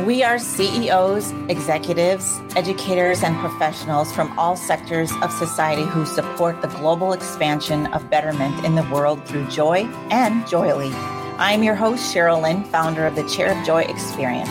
We 0.00 0.24
are 0.24 0.40
CEOs, 0.40 1.30
executives, 1.48 2.42
educators, 2.56 3.22
and 3.22 3.36
professionals 3.36 4.12
from 4.12 4.36
all 4.36 4.56
sectors 4.56 5.12
of 5.22 5.32
society 5.32 5.84
who 5.84 6.04
support 6.04 6.60
the 6.60 6.68
global 6.68 7.12
expansion 7.12 7.86
of 7.86 8.10
betterment 8.10 8.64
in 8.64 8.74
the 8.74 8.82
world 8.92 9.24
through 9.24 9.46
joy 9.46 9.84
and 10.10 10.44
JOYELY. 10.46 10.90
I'm 11.38 11.62
your 11.62 11.76
host, 11.76 12.12
Sheryl 12.12 12.42
Lynn, 12.42 12.64
founder 12.64 13.06
of 13.06 13.14
the 13.14 13.26
Chair 13.28 13.56
of 13.56 13.64
Joy 13.64 13.82
Experience. 13.82 14.50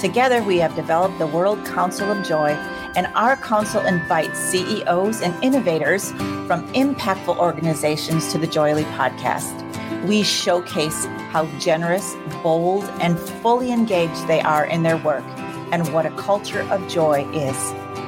Together, 0.00 0.42
we 0.42 0.58
have 0.58 0.74
developed 0.74 1.18
the 1.18 1.26
World 1.26 1.64
Council 1.64 2.10
of 2.10 2.26
Joy, 2.26 2.50
and 2.96 3.06
our 3.14 3.36
council 3.36 3.80
invites 3.82 4.40
CEOs 4.40 5.22
and 5.22 5.32
innovators 5.44 6.10
from 6.48 6.66
impactful 6.72 7.38
organizations 7.38 8.32
to 8.32 8.38
the 8.38 8.46
JOYELY 8.48 8.84
podcast. 8.96 9.69
We 10.06 10.22
showcase 10.22 11.04
how 11.30 11.44
generous, 11.58 12.16
bold, 12.42 12.84
and 13.00 13.18
fully 13.18 13.70
engaged 13.70 14.26
they 14.26 14.40
are 14.40 14.64
in 14.64 14.82
their 14.82 14.96
work 14.96 15.24
and 15.72 15.86
what 15.92 16.06
a 16.06 16.10
culture 16.12 16.62
of 16.70 16.88
joy 16.88 17.28
is 17.32 17.56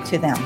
to 0.09 0.17
them. 0.17 0.37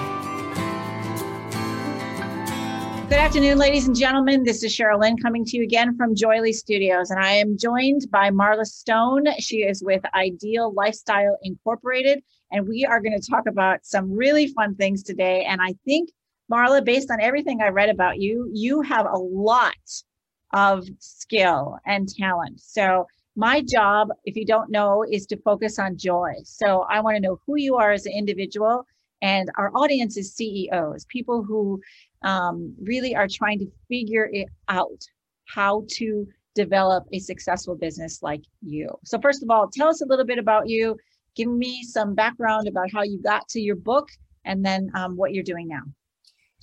Good 3.09 3.19
afternoon, 3.19 3.59
ladies 3.59 3.87
and 3.87 3.95
gentlemen. 3.95 4.43
This 4.43 4.65
is 4.65 4.77
Sheryl 4.77 5.01
Lynn 5.01 5.17
coming 5.19 5.45
to 5.45 5.57
you 5.57 5.63
again 5.63 5.97
from 5.97 6.17
JOYELY 6.17 6.53
Studios, 6.53 7.11
and 7.11 7.21
I 7.21 7.31
am 7.35 7.57
joined 7.57 8.11
by 8.11 8.31
Marla 8.31 8.67
Stone. 8.67 9.27
She 9.39 9.59
is 9.59 9.85
with 9.85 10.03
Ideal 10.17 10.75
Lifestyle 10.75 11.39
Incorporated, 11.45 12.25
and 12.51 12.67
we 12.67 12.85
are 12.85 13.01
going 13.01 13.19
to 13.19 13.31
talk 13.31 13.47
about 13.47 13.87
some 13.87 14.11
really 14.11 14.49
fun 14.49 14.75
things 14.75 15.05
today. 15.05 15.45
And 15.45 15.63
I 15.63 15.75
think, 15.85 16.11
Marla, 16.53 16.85
based 16.85 17.13
on 17.13 17.21
everything 17.21 17.63
I 17.63 17.69
read 17.69 17.89
about 17.89 18.19
you, 18.19 18.51
you 18.53 18.83
have 18.83 19.07
a 19.07 19.17
lot 19.17 19.75
of 20.53 20.87
skill 21.27 21.79
and 21.87 22.09
talent. 22.09 22.61
So, 22.61 23.07
my 23.39 23.61
job, 23.61 24.09
if 24.25 24.35
you 24.35 24.47
don't 24.47 24.71
know, 24.71 25.05
is 25.11 25.27
to 25.27 25.37
focus 25.37 25.79
on 25.79 25.97
joy. 25.99 26.33
So, 26.45 26.87
I 26.91 27.01
want 27.01 27.17
to 27.17 27.21
know 27.21 27.41
who 27.47 27.57
you 27.57 27.77
are 27.77 27.93
as 27.93 28.07
an 28.07 28.13
individual. 28.13 28.87
And 29.23 29.51
our 29.57 29.71
audience 29.75 30.17
is 30.17 30.35
CEOs, 30.35 31.07
people 31.07 31.43
who 31.43 31.81
um, 32.23 32.75
really 32.81 33.17
are 33.17 33.29
trying 33.29 33.59
to 33.61 33.71
figure 33.89 34.29
it 34.33 34.49
out 34.69 35.03
how 35.47 35.85
to 35.89 36.27
develop 36.55 37.05
a 37.13 37.19
successful 37.19 37.77
business 37.77 38.23
like 38.23 38.43
you. 38.63 38.89
So, 39.05 39.19
first 39.21 39.43
of 39.43 39.51
all, 39.51 39.69
tell 39.69 39.89
us 39.89 40.01
a 40.03 40.07
little 40.07 40.27
bit 40.27 40.39
about 40.39 40.69
you. 40.69 40.97
Give 41.35 41.49
me 41.49 41.83
some 41.83 42.15
background 42.15 42.67
about 42.69 42.91
how 42.93 43.03
you 43.03 43.21
got 43.23 43.47
to 43.49 43.61
your 43.61 43.77
book 43.77 44.09
and 44.45 44.65
then 44.65 44.91
um, 44.95 45.17
what 45.17 45.35
you're 45.35 45.45
doing 45.45 45.69
now. 45.69 45.83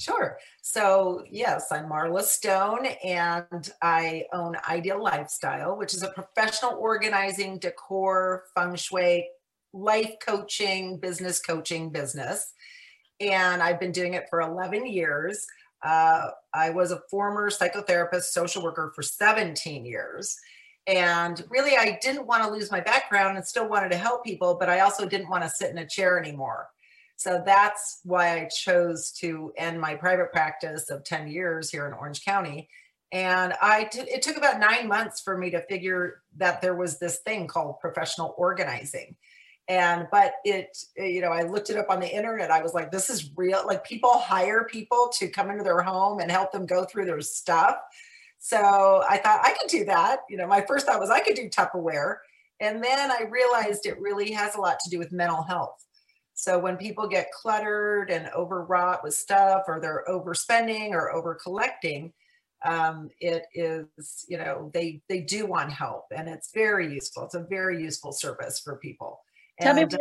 Sure. 0.04 0.38
So, 0.62 1.24
yes, 1.32 1.72
I'm 1.72 1.86
Marla 1.86 2.24
Stone 2.24 2.88
and 3.06 3.72
I 3.82 4.26
own 4.34 4.58
Ideal 4.70 5.02
Lifestyle, 5.02 5.78
which 5.78 5.94
is 5.94 6.04
a 6.04 6.10
professional 6.10 6.74
organizing, 6.74 7.58
decor, 7.58 8.44
feng 8.54 8.76
shui, 8.76 9.26
life 9.72 10.16
coaching, 10.22 10.98
business 10.98 11.40
coaching 11.40 11.90
business. 11.90 12.52
And 13.22 13.64
I've 13.64 13.80
been 13.80 13.94
doing 13.94 14.14
it 14.14 14.26
for 14.30 14.42
11 14.42 14.88
years. 14.88 15.48
Uh, 15.82 16.32
I 16.54 16.72
was 16.72 16.92
a 16.92 17.02
former 17.10 17.50
psychotherapist, 17.50 18.24
social 18.24 18.62
worker 18.62 18.92
for 18.94 19.04
17 19.04 19.86
years. 19.86 20.38
And 20.86 21.42
really, 21.50 21.78
I 21.78 21.98
didn't 22.02 22.28
want 22.28 22.44
to 22.44 22.50
lose 22.50 22.70
my 22.70 22.82
background 22.82 23.38
and 23.38 23.48
still 23.48 23.70
wanted 23.70 23.92
to 23.92 23.98
help 23.98 24.26
people, 24.26 24.58
but 24.60 24.70
I 24.70 24.82
also 24.82 25.08
didn't 25.08 25.30
want 25.30 25.44
to 25.44 25.50
sit 25.50 25.72
in 25.72 25.78
a 25.78 25.88
chair 25.88 26.20
anymore. 26.20 26.68
So 27.24 27.42
that's 27.46 28.02
why 28.04 28.42
I 28.42 28.50
chose 28.50 29.14
to 29.20 29.54
end 29.56 29.80
my 29.80 29.96
private 29.96 30.34
practice 30.34 30.90
of 30.90 31.06
10 31.06 31.30
years 31.30 31.70
here 31.70 31.88
in 31.88 31.94
Orange 31.94 32.26
County. 32.26 32.68
And 33.14 33.54
I 33.62 33.88
it 33.94 34.22
took 34.22 34.36
about 34.36 34.60
nine 34.60 34.90
months 34.90 35.22
for 35.22 35.38
me 35.38 35.50
to 35.52 35.66
figure 35.68 36.22
that 36.36 36.62
there 36.62 36.76
was 36.76 37.00
this 37.00 37.20
thing 37.20 37.48
called 37.48 37.80
professional 37.80 38.36
organizing. 38.38 39.16
And, 39.70 40.10
but 40.12 40.34
it, 40.44 40.78
you 40.98 41.22
know, 41.22 41.32
I 41.32 41.44
looked 41.44 41.70
it 41.70 41.78
up 41.78 41.86
on 41.90 42.02
the 42.02 42.14
internet. 42.14 42.52
I 42.52 42.62
was 42.62 42.74
like, 42.74 42.92
this 42.92 43.10
is 43.10 43.32
real. 43.38 43.64
Like 43.66 43.86
people 43.86 44.20
hire 44.20 44.66
people 44.66 45.10
to 45.20 45.30
come 45.30 45.50
into 45.50 45.64
their 45.64 45.82
home 45.82 46.20
and 46.20 46.30
help 46.30 46.52
them 46.52 46.66
go 46.66 46.84
through 46.84 47.06
their 47.06 47.22
stuff. 47.22 47.78
So 48.40 49.02
I 49.10 49.18
thought 49.20 49.40
I 49.46 49.56
could 49.62 49.70
do 49.70 49.86
that. 49.86 50.20
You 50.30 50.36
know, 50.36 50.48
my 50.48 50.60
first 50.60 50.88
thought 50.88 51.00
was 51.00 51.10
I 51.10 51.22
could 51.22 51.36
do 51.36 51.48
Tupperware. 51.48 52.18
And 52.60 52.84
then 52.84 53.12
I 53.12 53.28
realized 53.30 53.86
it 53.86 54.02
really 54.02 54.32
has 54.32 54.56
a 54.56 54.60
lot 54.60 54.80
to 54.84 54.90
do 54.90 55.00
with 55.00 55.14
mental 55.14 55.44
health. 55.44 55.86
So 56.44 56.60
when 56.60 56.76
people 56.76 57.08
get 57.08 57.32
cluttered 57.32 58.10
and 58.10 58.30
overwrought 58.36 59.02
with 59.02 59.14
stuff, 59.14 59.64
or 59.66 59.80
they're 59.80 60.04
overspending 60.10 60.90
or 60.90 61.14
over 61.14 61.36
collecting, 61.36 62.12
um, 62.66 63.10
it 63.22 63.46
is 63.54 64.26
you 64.28 64.38
know 64.38 64.70
they 64.74 65.02
they 65.08 65.22
do 65.22 65.46
want 65.46 65.72
help, 65.72 66.04
and 66.14 66.28
it's 66.28 66.52
very 66.54 66.94
useful. 66.94 67.24
It's 67.24 67.36
a 67.36 67.46
very 67.50 67.82
useful 67.82 68.12
service 68.12 68.60
for 68.60 68.76
people. 68.76 69.22
Tell 69.62 69.78
and, 69.78 69.90
me, 69.90 69.98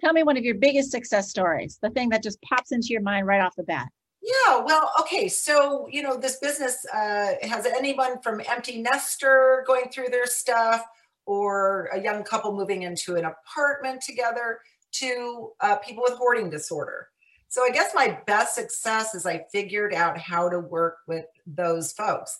tell 0.00 0.12
me 0.12 0.24
one 0.24 0.36
of 0.36 0.44
your 0.44 0.56
biggest 0.56 0.90
success 0.90 1.30
stories. 1.30 1.78
The 1.80 1.90
thing 1.90 2.08
that 2.08 2.24
just 2.24 2.42
pops 2.42 2.72
into 2.72 2.88
your 2.88 3.02
mind 3.02 3.28
right 3.28 3.40
off 3.40 3.54
the 3.56 3.62
bat. 3.62 3.86
Yeah, 4.20 4.62
well, 4.62 4.90
okay. 4.98 5.28
So, 5.28 5.86
you 5.88 6.02
know, 6.02 6.16
this 6.16 6.38
business 6.40 6.84
uh, 6.92 7.34
has 7.42 7.66
anyone 7.66 8.20
from 8.20 8.40
empty 8.48 8.80
nester 8.80 9.62
going 9.64 9.90
through 9.92 10.08
their 10.08 10.26
stuff 10.26 10.84
or 11.26 11.88
a 11.92 12.00
young 12.00 12.24
couple 12.24 12.52
moving 12.56 12.82
into 12.82 13.16
an 13.16 13.26
apartment 13.26 14.00
together 14.02 14.58
to 14.94 15.52
uh, 15.60 15.76
people 15.76 16.04
with 16.06 16.18
hoarding 16.18 16.50
disorder. 16.50 17.08
So 17.48 17.62
I 17.62 17.70
guess 17.70 17.92
my 17.94 18.18
best 18.26 18.54
success 18.54 19.14
is 19.14 19.26
I 19.26 19.44
figured 19.52 19.94
out 19.94 20.18
how 20.18 20.48
to 20.48 20.58
work 20.58 20.98
with 21.06 21.24
those 21.46 21.92
folks. 21.92 22.38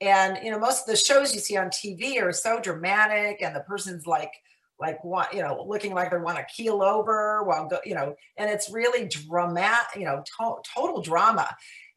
And 0.00 0.38
you 0.42 0.50
know, 0.50 0.58
most 0.58 0.80
of 0.80 0.86
the 0.86 0.96
shows 0.96 1.34
you 1.34 1.40
see 1.40 1.56
on 1.56 1.68
TV 1.68 2.20
are 2.20 2.32
so 2.32 2.60
dramatic, 2.60 3.42
and 3.42 3.54
the 3.54 3.60
person's 3.60 4.06
like, 4.06 4.32
like 4.78 5.02
want 5.04 5.32
you 5.32 5.40
know, 5.40 5.64
looking 5.66 5.94
like 5.94 6.10
they 6.10 6.18
want 6.18 6.36
to 6.36 6.44
keel 6.54 6.82
over 6.82 7.44
while 7.44 7.66
go, 7.66 7.78
you 7.84 7.94
know, 7.94 8.14
and 8.36 8.50
it's 8.50 8.70
really 8.70 9.08
dramatic, 9.08 9.96
you 9.96 10.04
know, 10.04 10.22
to- 10.38 10.62
total 10.74 11.00
drama. 11.00 11.48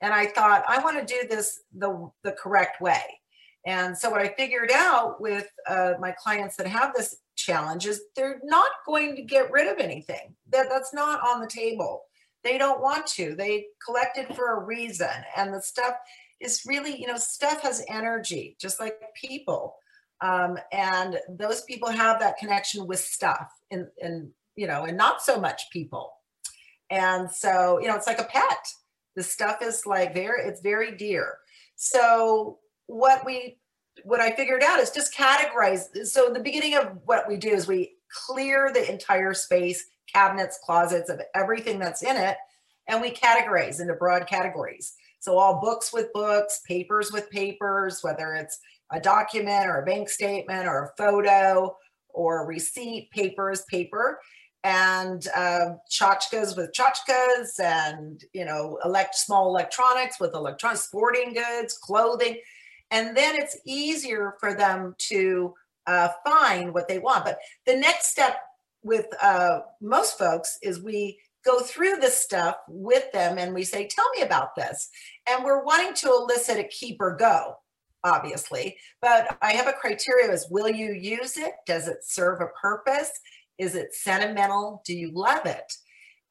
And 0.01 0.13
I 0.13 0.27
thought 0.27 0.63
I 0.67 0.81
want 0.81 1.05
to 1.05 1.13
do 1.13 1.27
this 1.27 1.61
the 1.75 2.09
the 2.23 2.31
correct 2.33 2.79
way. 2.79 3.01
And 3.65 3.97
so 3.97 4.09
what 4.09 4.21
I 4.21 4.33
figured 4.37 4.71
out 4.73 5.19
with 5.19 5.47
uh, 5.67 5.93
my 5.99 6.11
clients 6.11 6.55
that 6.57 6.67
have 6.67 6.93
this 6.93 7.17
challenge 7.35 7.85
is 7.85 8.01
they're 8.15 8.39
not 8.43 8.69
going 8.85 9.15
to 9.15 9.21
get 9.21 9.51
rid 9.51 9.67
of 9.67 9.79
anything. 9.79 10.35
That 10.51 10.67
that's 10.69 10.93
not 10.93 11.21
on 11.27 11.41
the 11.41 11.47
table. 11.47 12.01
They 12.43 12.57
don't 12.57 12.81
want 12.81 13.05
to. 13.07 13.35
They 13.35 13.65
collected 13.85 14.33
for 14.35 14.53
a 14.53 14.63
reason, 14.63 15.09
and 15.35 15.53
the 15.53 15.61
stuff 15.61 15.95
is 16.39 16.63
really, 16.65 16.99
you 16.99 17.05
know, 17.05 17.17
stuff 17.17 17.61
has 17.61 17.83
energy, 17.89 18.55
just 18.61 18.79
like 18.79 18.97
people. 19.13 19.75
Um, 20.21 20.57
and 20.71 21.17
those 21.29 21.63
people 21.63 21.89
have 21.89 22.19
that 22.21 22.37
connection 22.37 22.87
with 22.87 22.99
stuff, 22.99 23.49
and 23.71 23.87
and 24.01 24.29
you 24.55 24.67
know, 24.67 24.83
and 24.83 24.97
not 24.97 25.21
so 25.21 25.39
much 25.39 25.63
people. 25.71 26.11
And 26.89 27.29
so, 27.29 27.79
you 27.79 27.87
know, 27.87 27.95
it's 27.95 28.07
like 28.07 28.19
a 28.19 28.25
pet. 28.25 28.67
The 29.15 29.23
stuff 29.23 29.61
is 29.61 29.85
like 29.85 30.13
very, 30.13 30.47
it's 30.47 30.61
very 30.61 30.95
dear. 30.95 31.37
So 31.75 32.59
what 32.89 33.25
we 33.25 33.57
what 34.03 34.19
I 34.19 34.31
figured 34.31 34.63
out 34.63 34.79
is 34.79 34.91
just 34.91 35.13
categorize. 35.13 36.05
So 36.05 36.29
the 36.29 36.39
beginning 36.39 36.75
of 36.75 36.97
what 37.05 37.27
we 37.27 37.37
do 37.37 37.49
is 37.49 37.67
we 37.67 37.95
clear 38.11 38.71
the 38.73 38.89
entire 38.89 39.33
space, 39.33 39.85
cabinets, 40.11 40.59
closets 40.63 41.09
of 41.09 41.21
everything 41.35 41.79
that's 41.79 42.01
in 42.01 42.15
it, 42.15 42.37
and 42.87 43.01
we 43.01 43.11
categorize 43.11 43.81
into 43.81 43.93
broad 43.93 44.25
categories. 44.25 44.93
So 45.19 45.37
all 45.37 45.59
books 45.59 45.91
with 45.91 46.13
books, 46.13 46.61
papers 46.65 47.11
with 47.11 47.29
papers, 47.29 47.99
whether 48.01 48.33
it's 48.35 48.59
a 48.91 48.99
document 48.99 49.67
or 49.67 49.81
a 49.81 49.85
bank 49.85 50.09
statement 50.09 50.65
or 50.65 50.85
a 50.85 50.91
photo 50.97 51.75
or 52.09 52.43
a 52.43 52.47
receipt, 52.47 53.11
papers, 53.11 53.63
paper, 53.69 54.19
and 54.63 55.27
uh, 55.35 55.73
with 56.57 56.71
tchotchkes, 56.71 57.59
and 57.59 58.23
you 58.33 58.45
know, 58.45 58.79
elect 58.83 59.15
small 59.15 59.49
electronics 59.49 60.19
with 60.19 60.33
electronics, 60.33 60.85
sporting 60.85 61.33
goods, 61.33 61.77
clothing 61.77 62.37
and 62.91 63.15
then 63.15 63.35
it's 63.35 63.57
easier 63.65 64.35
for 64.39 64.53
them 64.53 64.95
to 64.97 65.53
uh, 65.87 66.09
find 66.25 66.73
what 66.73 66.87
they 66.87 66.99
want. 66.99 67.25
But 67.25 67.39
the 67.65 67.77
next 67.77 68.07
step 68.07 68.37
with 68.83 69.07
uh, 69.21 69.61
most 69.81 70.17
folks 70.17 70.57
is 70.61 70.81
we 70.81 71.19
go 71.45 71.59
through 71.59 71.97
this 71.97 72.17
stuff 72.17 72.57
with 72.67 73.11
them 73.11 73.37
and 73.37 73.53
we 73.53 73.63
say, 73.63 73.87
Tell 73.87 74.09
me 74.15 74.23
about 74.23 74.55
this. 74.55 74.89
And 75.27 75.43
we're 75.43 75.63
wanting 75.63 75.93
to 75.95 76.07
elicit 76.07 76.57
a 76.57 76.63
keep 76.63 76.97
or 76.99 77.15
go, 77.15 77.55
obviously. 78.03 78.77
But 79.01 79.37
I 79.41 79.53
have 79.53 79.67
a 79.67 79.73
criteria 79.73 80.31
is 80.31 80.47
will 80.49 80.69
you 80.69 80.93
use 80.93 81.37
it? 81.37 81.53
Does 81.65 81.87
it 81.87 81.99
serve 82.03 82.41
a 82.41 82.47
purpose? 82.61 83.11
Is 83.57 83.75
it 83.75 83.93
sentimental? 83.93 84.81
Do 84.85 84.95
you 84.95 85.11
love 85.13 85.45
it? 85.45 85.73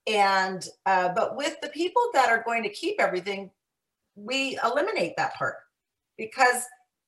And, 0.06 0.66
uh, 0.86 1.10
but 1.14 1.36
with 1.36 1.56
the 1.60 1.68
people 1.68 2.02
that 2.14 2.30
are 2.30 2.42
going 2.42 2.62
to 2.62 2.70
keep 2.70 2.98
everything, 2.98 3.50
we 4.16 4.58
eliminate 4.64 5.14
that 5.16 5.34
part 5.34 5.56
because 6.18 6.64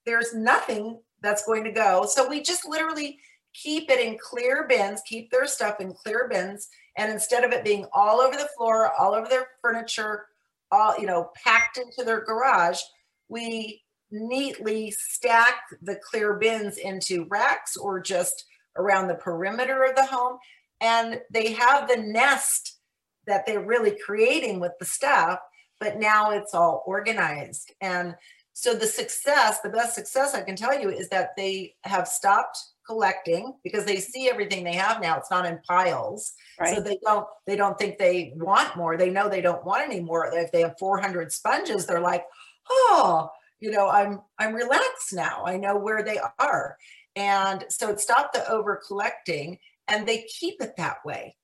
there's 0.06 0.34
nothing 0.34 1.00
that's 1.20 1.44
going 1.44 1.64
to 1.64 1.72
go. 1.72 2.06
So 2.06 2.26
we 2.28 2.42
just 2.42 2.66
literally 2.66 3.18
keep 3.52 3.90
it 3.90 4.00
in 4.00 4.16
clear 4.18 4.66
bins, 4.68 5.02
keep 5.06 5.30
their 5.30 5.46
stuff 5.46 5.80
in 5.80 5.92
clear 5.92 6.28
bins. 6.30 6.68
And 6.96 7.12
instead 7.12 7.44
of 7.44 7.52
it 7.52 7.64
being 7.64 7.86
all 7.92 8.20
over 8.20 8.36
the 8.36 8.48
floor, 8.56 8.92
all 8.98 9.12
over 9.12 9.28
their 9.28 9.48
furniture, 9.60 10.26
all, 10.72 10.94
you 10.98 11.06
know, 11.06 11.30
packed 11.44 11.76
into 11.76 12.04
their 12.04 12.24
garage, 12.24 12.80
we 13.28 13.82
neatly 14.10 14.90
stack 14.92 15.56
the 15.82 15.96
clear 15.96 16.34
bins 16.34 16.78
into 16.78 17.26
racks 17.28 17.76
or 17.76 18.00
just 18.00 18.44
around 18.76 19.08
the 19.08 19.14
perimeter 19.14 19.84
of 19.84 19.94
the 19.96 20.06
home. 20.06 20.38
and 20.80 21.20
they 21.30 21.52
have 21.52 21.88
the 21.88 21.96
nest 21.96 22.78
that 23.26 23.46
they're 23.46 23.64
really 23.64 23.96
creating 24.04 24.60
with 24.60 24.72
the 24.78 24.84
stuff, 24.84 25.38
but 25.78 25.98
now 25.98 26.30
it's 26.30 26.54
all 26.54 26.82
organized. 26.86 27.72
And 27.80 28.14
so 28.60 28.74
the 28.74 28.86
success, 28.86 29.60
the 29.60 29.70
best 29.70 29.94
success 29.94 30.34
I 30.34 30.42
can 30.42 30.54
tell 30.54 30.78
you 30.78 30.90
is 30.90 31.08
that 31.08 31.34
they 31.34 31.76
have 31.84 32.06
stopped 32.06 32.58
collecting 32.86 33.54
because 33.64 33.86
they 33.86 33.96
see 33.96 34.28
everything 34.28 34.64
they 34.64 34.74
have 34.74 35.00
now. 35.00 35.16
It's 35.16 35.30
not 35.30 35.46
in 35.46 35.60
piles. 35.66 36.34
Right. 36.60 36.74
So 36.74 36.82
they 36.82 36.98
don't 37.02 37.26
they 37.46 37.56
don't 37.56 37.78
think 37.78 37.96
they 37.96 38.34
want 38.36 38.76
more. 38.76 38.98
They 38.98 39.08
know 39.08 39.30
they 39.30 39.40
don't 39.40 39.64
want 39.64 39.84
any 39.84 40.00
more. 40.00 40.30
If 40.30 40.52
they 40.52 40.60
have 40.60 40.78
400 40.78 41.32
sponges, 41.32 41.86
they're 41.86 42.02
like, 42.02 42.26
oh, 42.68 43.30
you 43.60 43.70
know, 43.70 43.88
I'm 43.88 44.20
I'm 44.38 44.52
relaxed 44.52 45.14
now. 45.14 45.42
I 45.46 45.56
know 45.56 45.78
where 45.78 46.02
they 46.02 46.20
are. 46.38 46.76
And 47.16 47.64
so 47.70 47.88
it 47.88 47.98
stopped 47.98 48.34
the 48.34 48.46
over 48.46 48.78
collecting 48.86 49.58
and 49.88 50.06
they 50.06 50.26
keep 50.38 50.60
it 50.60 50.76
that 50.76 50.98
way. 51.02 51.34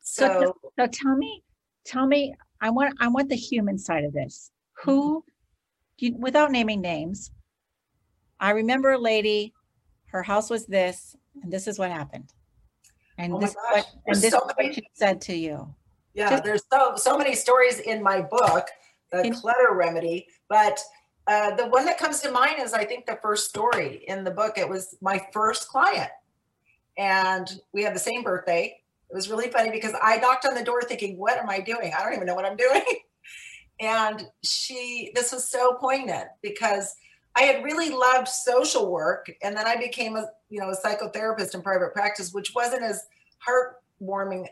So, 0.00 0.26
so, 0.26 0.70
so 0.78 0.86
tell 0.86 1.16
me, 1.16 1.42
tell 1.84 2.06
me, 2.06 2.34
I 2.62 2.70
want 2.70 2.94
I 2.98 3.08
want 3.08 3.28
the 3.28 3.36
human 3.36 3.76
side 3.76 4.04
of 4.04 4.14
this. 4.14 4.50
Who, 4.84 5.22
without 6.18 6.50
naming 6.50 6.80
names, 6.80 7.30
I 8.38 8.50
remember 8.50 8.92
a 8.92 8.98
lady, 8.98 9.54
her 10.06 10.22
house 10.22 10.50
was 10.50 10.66
this, 10.66 11.16
and 11.42 11.52
this 11.52 11.66
is 11.66 11.78
what 11.78 11.90
happened, 11.90 12.32
and 13.18 13.32
oh 13.32 13.40
this 13.40 13.54
what, 13.54 13.86
and 14.06 14.16
this 14.16 14.32
so 14.32 14.38
is 14.38 14.52
what 14.56 14.74
she 14.74 14.88
said 14.94 15.20
to 15.22 15.34
you. 15.34 15.74
Yeah, 16.14 16.30
Just, 16.30 16.44
there's 16.44 16.62
so 16.72 16.94
so 16.96 17.16
many 17.18 17.34
stories 17.34 17.80
in 17.80 18.02
my 18.02 18.22
book, 18.22 18.68
the 19.12 19.22
in, 19.22 19.34
clutter 19.34 19.72
remedy, 19.72 20.26
but 20.48 20.80
uh, 21.26 21.54
the 21.56 21.66
one 21.66 21.84
that 21.86 21.98
comes 21.98 22.20
to 22.20 22.30
mind 22.30 22.60
is 22.60 22.72
I 22.72 22.84
think 22.84 23.06
the 23.06 23.18
first 23.22 23.48
story 23.48 24.04
in 24.06 24.24
the 24.24 24.30
book. 24.30 24.58
It 24.58 24.68
was 24.68 24.96
my 25.00 25.20
first 25.32 25.68
client, 25.68 26.10
and 26.98 27.60
we 27.72 27.82
had 27.82 27.94
the 27.94 28.00
same 28.00 28.22
birthday. 28.22 28.76
It 29.10 29.14
was 29.14 29.30
really 29.30 29.50
funny 29.50 29.70
because 29.70 29.92
I 30.02 30.18
knocked 30.18 30.46
on 30.46 30.54
the 30.54 30.64
door 30.64 30.82
thinking, 30.82 31.18
"What 31.18 31.38
am 31.38 31.48
I 31.48 31.60
doing? 31.60 31.92
I 31.96 32.02
don't 32.02 32.14
even 32.14 32.26
know 32.26 32.34
what 32.34 32.44
I'm 32.44 32.56
doing." 32.56 32.82
and 33.80 34.24
she, 34.42 35.12
this 35.14 35.32
was 35.32 35.48
so 35.48 35.74
poignant 35.74 36.28
because 36.42 36.94
I 37.34 37.42
had 37.42 37.64
really 37.64 37.90
loved 37.90 38.28
social 38.28 38.90
work, 38.90 39.30
and 39.42 39.56
then 39.56 39.66
I 39.66 39.76
became 39.76 40.16
a 40.16 40.26
you 40.48 40.60
know 40.60 40.70
a 40.70 40.76
psychotherapist 40.76 41.54
in 41.54 41.62
private 41.62 41.92
practice, 41.92 42.32
which 42.32 42.54
wasn't 42.54 42.82
as 42.82 43.06
heartwarming 43.46 44.46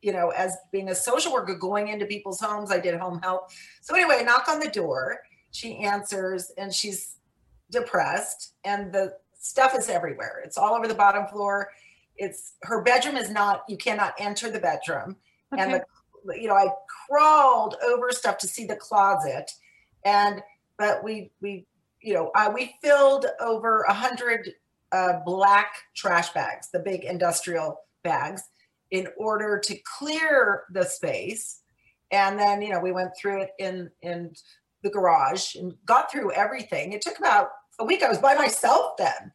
you 0.00 0.12
know, 0.12 0.28
as 0.28 0.56
being 0.70 0.90
a 0.90 0.94
social 0.94 1.32
worker 1.32 1.56
going 1.56 1.88
into 1.88 2.06
people's 2.06 2.38
homes. 2.38 2.70
I 2.70 2.78
did 2.78 2.94
home 2.94 3.18
help. 3.20 3.50
So 3.80 3.96
anyway, 3.96 4.18
I 4.20 4.22
knock 4.22 4.48
on 4.48 4.60
the 4.60 4.68
door 4.68 5.18
she 5.50 5.78
answers 5.78 6.52
and 6.58 6.72
she's 6.72 7.16
depressed 7.70 8.54
and 8.64 8.92
the 8.92 9.14
stuff 9.38 9.74
is 9.76 9.88
everywhere. 9.88 10.42
It's 10.44 10.58
all 10.58 10.74
over 10.74 10.88
the 10.88 10.94
bottom 10.94 11.26
floor. 11.26 11.70
It's 12.16 12.54
her 12.62 12.82
bedroom 12.82 13.16
is 13.16 13.30
not, 13.30 13.64
you 13.68 13.76
cannot 13.76 14.14
enter 14.18 14.50
the 14.50 14.60
bedroom. 14.60 15.16
Okay. 15.52 15.62
And 15.62 15.74
the, 15.74 15.84
you 16.36 16.48
know, 16.48 16.54
I 16.54 16.68
crawled 17.08 17.76
over 17.84 18.10
stuff 18.10 18.38
to 18.38 18.48
see 18.48 18.66
the 18.66 18.76
closet. 18.76 19.50
And, 20.04 20.42
but 20.78 21.02
we, 21.02 21.30
we, 21.40 21.66
you 22.02 22.14
know, 22.14 22.30
uh, 22.34 22.50
we 22.54 22.76
filled 22.82 23.26
over 23.40 23.82
a 23.82 23.94
hundred 23.94 24.52
uh, 24.92 25.20
black 25.24 25.72
trash 25.96 26.30
bags, 26.30 26.70
the 26.72 26.78
big 26.78 27.04
industrial 27.04 27.80
bags, 28.04 28.42
in 28.90 29.08
order 29.18 29.58
to 29.58 29.76
clear 29.98 30.64
the 30.72 30.84
space. 30.84 31.60
And 32.10 32.38
then, 32.38 32.62
you 32.62 32.70
know, 32.70 32.80
we 32.80 32.92
went 32.92 33.10
through 33.20 33.42
it 33.42 33.50
in 33.58 33.90
in 34.02 34.32
the 34.82 34.90
garage 34.90 35.56
and 35.56 35.74
got 35.84 36.10
through 36.10 36.32
everything. 36.32 36.92
It 36.92 37.02
took 37.02 37.18
about 37.18 37.50
a 37.78 37.84
week. 37.84 38.02
I 38.02 38.08
was 38.08 38.18
by 38.18 38.34
myself 38.34 38.92
then. 38.96 39.32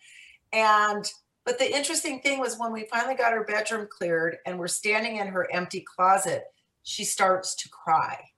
And 0.51 1.11
but 1.45 1.59
the 1.59 1.75
interesting 1.75 2.21
thing 2.21 2.39
was 2.39 2.57
when 2.57 2.71
we 2.71 2.87
finally 2.89 3.15
got 3.15 3.33
her 3.33 3.43
bedroom 3.43 3.87
cleared 3.91 4.37
and 4.45 4.57
we're 4.57 4.67
standing 4.67 5.17
in 5.17 5.27
her 5.27 5.51
empty 5.51 5.81
closet, 5.81 6.45
she 6.83 7.03
starts 7.03 7.55
to 7.55 7.69
cry. 7.69 8.29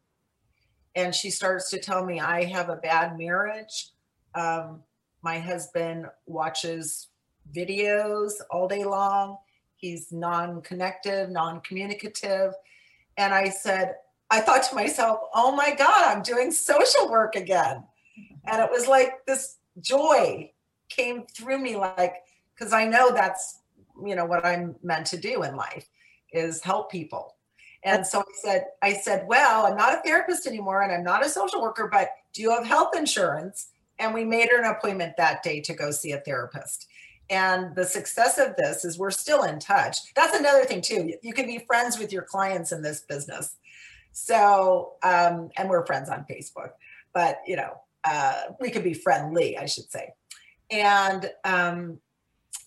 And 0.96 1.14
she 1.14 1.30
starts 1.30 1.70
to 1.72 1.80
tell 1.80 2.06
me, 2.06 2.22
I 2.22 2.46
have 2.46 2.70
a 2.70 2.78
bad 2.78 3.18
marriage. 3.18 3.90
Um, 4.34 4.82
my 5.22 5.40
husband 5.40 6.06
watches 6.26 7.10
videos 7.54 8.34
all 8.50 8.68
day 8.68 8.86
long. 8.86 9.38
He's 9.76 10.12
non 10.12 10.62
connective, 10.62 11.30
non 11.30 11.60
communicative. 11.62 12.54
And 13.18 13.34
I 13.34 13.50
said, 13.50 13.96
I 14.30 14.40
thought 14.40 14.64
to 14.64 14.76
myself, 14.76 15.20
oh 15.34 15.56
my 15.56 15.76
God, 15.76 16.06
I'm 16.06 16.22
doing 16.22 16.52
social 16.52 17.10
work 17.10 17.36
again. 17.36 17.84
And 18.46 18.62
it 18.62 18.70
was 18.72 18.88
like 18.88 19.26
this 19.26 19.58
joy 19.82 20.52
came 20.90 21.26
through 21.28 21.60
me, 21.60 21.76
like, 21.76 22.16
because 22.54 22.74
I 22.74 22.86
know 22.86 23.12
that's, 23.12 23.60
you 24.04 24.16
know, 24.16 24.26
what 24.26 24.46
I'm 24.46 24.76
meant 24.84 25.08
to 25.08 25.18
do 25.18 25.44
in 25.44 25.56
life 25.56 25.88
is 26.32 26.62
help 26.62 26.92
people. 26.92 27.35
And 27.86 28.06
so 28.06 28.20
I 28.20 28.24
said, 28.42 28.66
I 28.82 28.94
said, 28.94 29.26
well, 29.28 29.68
I'm 29.68 29.78
not 29.78 29.94
a 29.94 30.02
therapist 30.02 30.48
anymore 30.48 30.82
and 30.82 30.92
I'm 30.92 31.04
not 31.04 31.24
a 31.24 31.30
social 31.30 31.62
worker, 31.62 31.88
but 31.90 32.10
do 32.34 32.42
you 32.42 32.50
have 32.50 32.66
health 32.66 32.98
insurance? 32.98 33.68
And 34.00 34.14
we 34.14 34.26
made 34.26 34.50
her 34.50 34.60
an 34.60 34.70
appointment 34.70 35.16
that 35.18 35.44
day 35.44 35.62
to 35.62 35.74
go 35.74 35.92
see 35.92 36.12
a 36.12 36.20
therapist. 36.20 36.88
And 37.30 37.76
the 37.76 37.86
success 37.86 38.40
of 38.40 38.56
this 38.58 38.86
is 38.86 38.98
we're 38.98 39.12
still 39.12 39.44
in 39.44 39.60
touch. 39.60 39.98
That's 40.16 40.38
another 40.38 40.66
thing, 40.66 40.82
too. 40.82 41.14
You 41.22 41.34
can 41.34 41.46
be 41.46 41.60
friends 41.60 41.98
with 41.98 42.12
your 42.12 42.24
clients 42.24 42.72
in 42.72 42.82
this 42.82 43.02
business. 43.02 43.56
So, 44.12 44.94
um, 45.04 45.50
and 45.58 45.70
we're 45.70 45.86
friends 45.86 46.10
on 46.10 46.26
Facebook, 46.30 46.72
but 47.14 47.40
you 47.46 47.56
know, 47.56 47.82
uh, 48.04 48.44
we 48.62 48.70
could 48.70 48.84
be 48.84 48.94
friendly, 48.94 49.58
I 49.58 49.66
should 49.66 49.92
say. 49.92 50.14
And 50.72 51.30
um, 51.44 52.00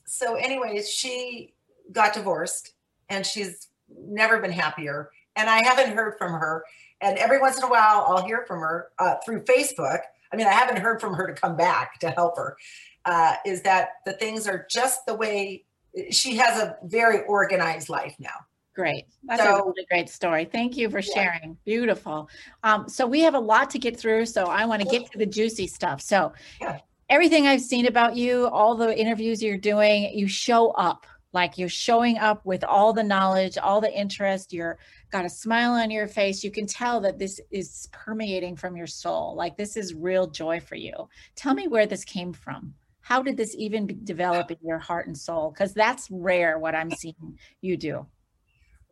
so, 0.05 0.35
anyways, 0.35 0.91
she 0.91 1.55
got 1.91 2.13
divorced 2.13 2.75
and 3.09 3.25
she's 3.25 3.69
never 3.97 4.41
been 4.41 4.53
happier. 4.53 5.11
And 5.37 5.49
I 5.49 5.63
haven't 5.63 5.95
heard 5.95 6.17
from 6.19 6.33
her. 6.33 6.65
And 7.01 7.17
every 7.19 7.39
once 7.39 7.59
in 7.59 7.65
a 7.65 7.69
while, 7.69 8.07
I'll 8.09 8.25
hear 8.27 8.45
from 8.47 8.61
her 8.61 8.89
uh, 8.99 9.17
through 9.25 9.45
Facebook. 9.45 10.01
I 10.33 10.37
mean, 10.37 10.47
I 10.47 10.53
haven't 10.53 10.79
heard 10.79 11.01
from 11.01 11.15
her 11.15 11.27
to 11.27 11.33
come 11.33 11.57
back 11.57 11.99
to 12.01 12.11
help 12.11 12.37
her. 12.37 12.57
Uh, 13.05 13.37
is 13.47 13.63
that 13.63 13.91
the 14.05 14.13
things 14.13 14.47
are 14.47 14.67
just 14.69 15.07
the 15.07 15.15
way 15.15 15.65
she 16.11 16.37
has 16.37 16.61
a 16.61 16.77
very 16.85 17.25
organized 17.25 17.89
life 17.89 18.15
now. 18.19 18.29
Great. 18.75 19.07
That's 19.25 19.43
so, 19.43 19.57
a 19.57 19.67
really 19.67 19.87
great 19.91 20.09
story. 20.09 20.45
Thank 20.45 20.77
you 20.77 20.89
for 20.89 21.03
sharing. 21.03 21.51
Yeah. 21.51 21.55
Beautiful. 21.65 22.29
Um, 22.63 22.89
so 22.89 23.07
we 23.07 23.21
have 23.21 23.35
a 23.35 23.41
lot 23.41 23.71
to 23.71 23.79
get 23.79 23.99
through. 23.99 24.27
So 24.27 24.45
I 24.45 24.67
want 24.67 24.83
to 24.83 24.89
get 24.89 25.11
to 25.11 25.19
the 25.19 25.27
juicy 25.27 25.67
stuff. 25.67 26.01
So 26.01 26.33
yeah. 26.61 26.79
everything 27.09 27.49
I've 27.49 27.61
seen 27.61 27.87
about 27.87 28.15
you, 28.15 28.47
all 28.47 28.77
the 28.77 28.97
interviews 28.97 29.43
you're 29.43 29.59
doing, 29.59 30.13
you 30.17 30.29
show 30.29 30.71
up 30.73 31.07
like 31.33 31.59
you're 31.59 31.69
showing 31.69 32.19
up 32.19 32.45
with 32.47 32.65
all 32.65 32.93
the 32.93 33.03
knowledge, 33.03 33.59
all 33.59 33.81
the 33.81 33.93
interest. 33.93 34.53
You're 34.53 34.79
got 35.11 35.25
a 35.25 35.31
smile 35.31 35.73
on 35.73 35.91
your 35.91 36.09
face. 36.09 36.43
You 36.43 36.51
can 36.51 36.67
tell 36.67 37.01
that 37.03 37.19
this 37.19 37.41
is 37.51 37.89
permeating 37.93 38.57
from 38.57 38.77
your 38.77 38.87
soul. 38.87 39.35
Like 39.37 39.57
this 39.57 39.77
is 39.77 39.95
real 39.95 40.27
joy 40.29 40.61
for 40.61 40.75
you. 40.75 41.09
Tell 41.37 41.55
me 41.55 41.69
where 41.69 41.87
this 41.87 42.05
came 42.05 42.33
from. 42.33 42.75
How 43.01 43.23
did 43.23 43.37
this 43.37 43.55
even 43.57 44.01
develop 44.05 44.51
in 44.51 44.59
your 44.63 44.79
heart 44.79 45.07
and 45.07 45.17
soul? 45.17 45.51
Because 45.51 45.73
that's 45.73 46.09
rare 46.11 46.59
what 46.59 46.75
I'm 46.75 46.91
seeing 46.91 47.39
you 47.61 47.77
do. 47.77 48.07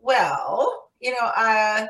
Well, 0.00 0.90
you 1.00 1.12
know, 1.12 1.30
uh, 1.36 1.86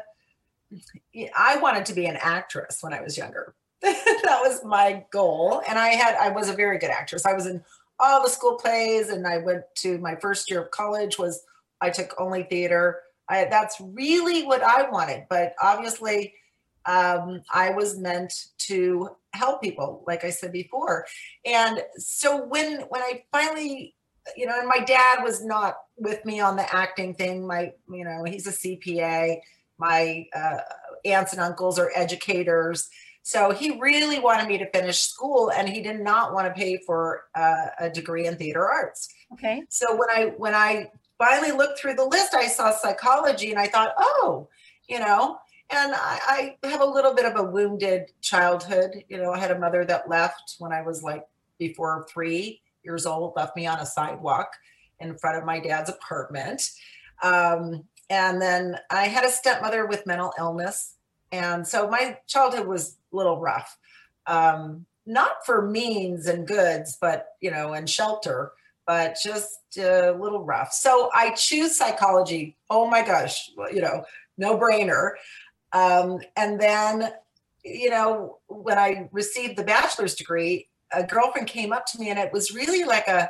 I 1.37 1.57
wanted 1.59 1.87
to 1.87 1.95
be 1.95 2.07
an 2.07 2.17
actress 2.21 2.79
when 2.81 2.93
I 2.93 3.01
was 3.01 3.17
younger. 3.17 3.55
that 3.83 4.41
was 4.43 4.65
my 4.65 5.05
goal, 5.13 5.63
and 5.69 5.79
I 5.79 5.91
had 5.91 6.17
I 6.17 6.31
was 6.31 6.49
a 6.49 6.55
very 6.55 6.79
good 6.79 6.91
actress. 6.91 7.27
I 7.27 7.35
was 7.35 7.47
in 7.47 7.63
all 7.99 8.23
the 8.23 8.29
school 8.29 8.57
plays, 8.57 9.09
and 9.09 9.27
I 9.27 9.39
went 9.39 9.63
to 9.77 9.99
my 9.99 10.17
first 10.17 10.51
year 10.51 10.63
of 10.63 10.71
college 10.71 11.19
was 11.19 11.45
I 11.81 11.91
took 11.91 12.15
only 12.19 12.45
theater. 12.45 13.01
I, 13.29 13.45
that's 13.45 13.81
really 13.81 14.45
what 14.45 14.63
I 14.63 14.89
wanted, 14.89 15.25
but 15.29 15.55
obviously, 15.63 16.35
um, 16.87 17.43
I 17.53 17.71
was 17.71 17.99
meant 17.99 18.33
to 18.59 19.11
help 19.33 19.61
people, 19.61 20.05
like 20.07 20.25
I 20.25 20.31
said 20.31 20.53
before. 20.53 21.07
And 21.45 21.83
so 21.97 22.45
when 22.45 22.83
when 22.83 23.03
I 23.03 23.25
finally 23.33 23.97
you 24.35 24.47
know, 24.47 24.59
and 24.59 24.69
my 24.69 24.81
dad 24.85 25.23
was 25.23 25.45
not 25.45 25.77
with 25.97 26.25
me 26.25 26.41
on 26.41 26.57
the 26.57 26.75
acting 26.75 27.15
thing. 27.15 27.47
My, 27.47 27.73
you 27.89 28.05
know, 28.05 28.25
he's 28.25 28.47
a 28.47 28.51
CPA. 28.51 29.39
My 29.79 30.27
uh, 30.35 30.59
aunts 31.05 31.33
and 31.33 31.41
uncles 31.41 31.79
are 31.79 31.93
educators. 31.95 32.89
So 33.27 33.51
he 33.51 33.77
really 33.81 34.21
wanted 34.21 34.47
me 34.47 34.57
to 34.59 34.71
finish 34.71 35.01
school 35.01 35.51
and 35.51 35.69
he 35.69 35.81
did 35.81 35.99
not 35.99 36.33
want 36.33 36.47
to 36.47 36.55
pay 36.55 36.77
for 36.77 37.25
uh, 37.35 37.67
a 37.81 37.91
degree 37.91 38.29
in 38.29 38.37
theater 38.37 38.65
arts. 38.71 39.13
Okay. 39.33 39.65
So 39.69 39.97
when 39.97 40.09
I 40.09 40.27
when 40.37 40.55
I 40.55 40.93
finally 41.19 41.51
looked 41.51 41.81
through 41.81 41.95
the 41.95 42.05
list, 42.05 42.35
I 42.35 42.47
saw 42.47 42.71
psychology 42.71 43.51
and 43.51 43.59
I 43.59 43.67
thought, 43.67 43.95
oh, 43.99 44.49
you 44.89 45.01
know, 45.01 45.39
and 45.71 45.93
I, 45.93 46.55
I 46.63 46.69
have 46.69 46.83
a 46.83 46.87
little 46.87 47.17
bit 47.17 47.25
of 47.25 47.35
a 47.35 47.43
wounded 47.43 48.13
childhood. 48.21 49.03
You 49.09 49.17
know, 49.17 49.33
I 49.33 49.41
had 49.41 49.51
a 49.51 49.59
mother 49.59 49.85
that 49.85 50.09
left 50.09 50.55
when 50.61 50.73
I 50.73 50.83
was 50.83 51.03
like 51.03 51.25
before 51.59 52.07
three 52.09 52.61
years 52.85 53.07
old, 53.07 53.33
left 53.35 53.57
me 53.57 53.67
on 53.67 53.81
a 53.81 53.87
sidewalk 53.87 54.53
in 55.01 55.19
front 55.19 55.37
of 55.37 55.45
my 55.45 55.59
dad's 55.59 55.91
apartment. 55.91 56.63
Um, 57.25 57.89
and 58.09 58.41
then 58.41 58.79
I 58.89 59.09
had 59.09 59.25
a 59.25 59.31
stepmother 59.31 59.87
with 59.87 60.07
mental 60.07 60.33
illness. 60.39 60.93
And 61.33 61.67
so 61.67 61.89
my 61.89 62.19
childhood 62.27 62.67
was 62.67 62.97
a 63.13 63.17
little 63.17 63.41
rough. 63.41 63.77
Um, 64.27 64.87
not 65.07 65.45
for 65.45 65.69
means 65.69 66.27
and 66.27 66.47
goods, 66.47 66.99
but, 67.01 67.29
you 67.41 67.51
know, 67.51 67.75
and 67.75 67.89
shelter, 67.89 68.53
but 68.87 69.17
just 69.23 69.61
a 69.79 70.11
little 70.13 70.45
rough. 70.45 70.73
So 70.73 71.11
I 71.15 71.31
choose 71.31 71.77
psychology. 71.77 72.57
Oh 72.71 72.89
my 72.89 73.03
gosh, 73.03 73.51
you 73.73 73.81
know, 73.81 74.05
no 74.37 74.59
brainer. 74.59 75.13
Um, 75.73 76.21
and 76.37 76.61
then, 76.61 77.13
you 77.65 77.91
know, 77.91 78.39
when 78.49 78.79
I 78.79 79.09
received 79.13 79.57
the 79.57 79.65
bachelor's 79.65 80.15
degree, 80.15 80.69
a 80.93 81.05
girlfriend 81.05 81.49
came 81.49 81.73
up 81.73 81.87
to 81.87 81.99
me 81.99 82.11
and 82.11 82.19
it 82.19 82.33
was 82.33 82.53
really 82.55 82.85
like 82.85 83.07
a, 83.09 83.29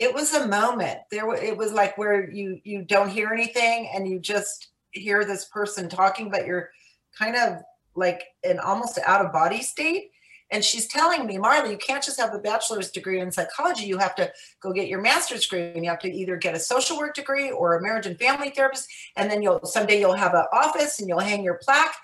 it 0.00 0.14
was 0.14 0.32
a 0.32 0.48
moment 0.48 0.98
there 1.10 1.32
it 1.34 1.56
was 1.56 1.72
like 1.72 1.96
where 1.96 2.28
you 2.30 2.58
you 2.64 2.82
don't 2.82 3.10
hear 3.10 3.28
anything 3.28 3.88
and 3.94 4.08
you 4.08 4.18
just 4.18 4.68
hear 4.92 5.24
this 5.24 5.44
person 5.44 5.88
talking 5.88 6.30
but 6.30 6.46
you're 6.46 6.70
kind 7.16 7.36
of 7.36 7.62
like 7.94 8.22
an 8.44 8.58
almost 8.58 8.98
out 9.06 9.24
of 9.24 9.32
body 9.32 9.62
state. 9.62 10.10
And 10.52 10.64
she's 10.64 10.88
telling 10.88 11.26
me 11.26 11.36
marla 11.36 11.70
you 11.70 11.76
can't 11.76 12.02
just 12.02 12.18
have 12.18 12.34
a 12.34 12.38
bachelor's 12.38 12.90
degree 12.90 13.20
in 13.20 13.30
psychology. 13.30 13.86
You 13.86 13.98
have 13.98 14.16
to 14.16 14.32
go 14.60 14.72
get 14.72 14.88
your 14.88 15.00
master's 15.00 15.46
degree 15.46 15.72
and 15.74 15.84
you 15.84 15.90
have 15.90 16.00
to 16.00 16.12
either 16.12 16.36
get 16.36 16.56
a 16.56 16.58
social 16.58 16.98
work 16.98 17.14
degree 17.14 17.52
or 17.52 17.76
a 17.76 17.82
marriage 17.82 18.06
and 18.06 18.18
family 18.18 18.50
therapist. 18.50 18.88
And 19.16 19.30
then 19.30 19.42
you'll 19.42 19.64
someday 19.64 20.00
you'll 20.00 20.14
have 20.14 20.34
an 20.34 20.46
office 20.52 20.98
and 20.98 21.08
you'll 21.08 21.20
hang 21.20 21.44
your 21.44 21.60
plaque. 21.62 21.94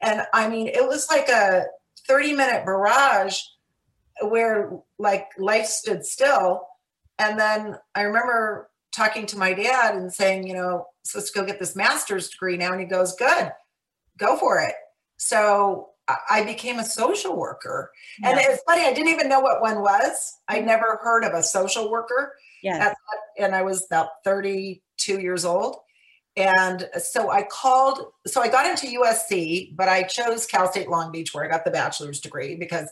And 0.00 0.22
i 0.32 0.48
mean 0.48 0.68
it 0.68 0.86
was 0.86 1.08
like 1.10 1.28
a 1.28 1.64
30 2.06 2.34
minute 2.34 2.64
barrage 2.64 3.40
where 4.22 4.78
like 4.98 5.26
life 5.38 5.66
stood 5.66 6.04
still. 6.04 6.66
And 7.18 7.38
then 7.38 7.76
I 7.94 8.02
remember 8.02 8.70
talking 8.94 9.26
to 9.26 9.38
my 9.38 9.52
dad 9.52 9.94
and 9.94 10.12
saying, 10.12 10.46
you 10.46 10.54
know, 10.54 10.86
to 11.04 11.22
go 11.34 11.44
get 11.44 11.58
this 11.58 11.76
master's 11.76 12.28
degree 12.28 12.56
now. 12.56 12.72
And 12.72 12.80
he 12.80 12.86
goes, 12.86 13.14
good, 13.16 13.52
go 14.18 14.36
for 14.36 14.60
it. 14.60 14.74
So 15.16 15.90
I 16.30 16.44
became 16.44 16.78
a 16.78 16.84
social 16.84 17.36
worker. 17.36 17.90
Yeah. 18.20 18.30
And 18.30 18.40
it's 18.40 18.62
funny, 18.62 18.82
I 18.82 18.92
didn't 18.92 19.08
even 19.08 19.28
know 19.28 19.40
what 19.40 19.60
one 19.60 19.80
was. 19.80 20.36
I 20.46 20.58
mm-hmm. 20.58 20.66
never 20.66 21.00
heard 21.02 21.24
of 21.24 21.32
a 21.32 21.42
social 21.42 21.90
worker. 21.90 22.32
Yeah. 22.62 22.94
And 23.38 23.54
I 23.54 23.62
was 23.62 23.84
about 23.86 24.08
32 24.24 25.20
years 25.20 25.44
old. 25.44 25.76
And 26.36 26.88
so 26.98 27.30
I 27.30 27.42
called, 27.44 28.06
so 28.26 28.42
I 28.42 28.48
got 28.48 28.66
into 28.66 29.00
USC, 29.00 29.74
but 29.74 29.88
I 29.88 30.02
chose 30.02 30.46
Cal 30.46 30.70
State 30.70 30.88
Long 30.88 31.10
Beach 31.10 31.34
where 31.34 31.44
I 31.44 31.48
got 31.48 31.64
the 31.64 31.70
bachelor's 31.70 32.20
degree 32.20 32.56
because 32.56 32.88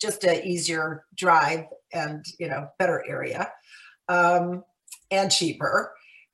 just 0.00 0.24
an 0.24 0.44
easier 0.44 1.04
drive 1.14 1.64
and, 1.92 2.24
you 2.38 2.48
know, 2.48 2.68
better 2.78 3.04
area 3.08 3.50
um, 4.08 4.64
and 5.10 5.30
cheaper. 5.30 5.92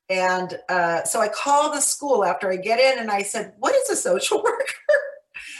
And 0.09 0.59
uh, 0.69 1.03
so 1.03 1.19
I 1.19 1.27
called 1.27 1.73
the 1.73 1.81
school 1.81 2.23
after 2.23 2.51
I 2.51 2.57
get 2.57 2.79
in 2.79 2.99
and 2.99 3.09
I 3.09 3.23
said, 3.23 3.53
What 3.57 3.75
is 3.75 3.89
a 3.89 3.95
social 3.95 4.37
worker? 4.43 4.73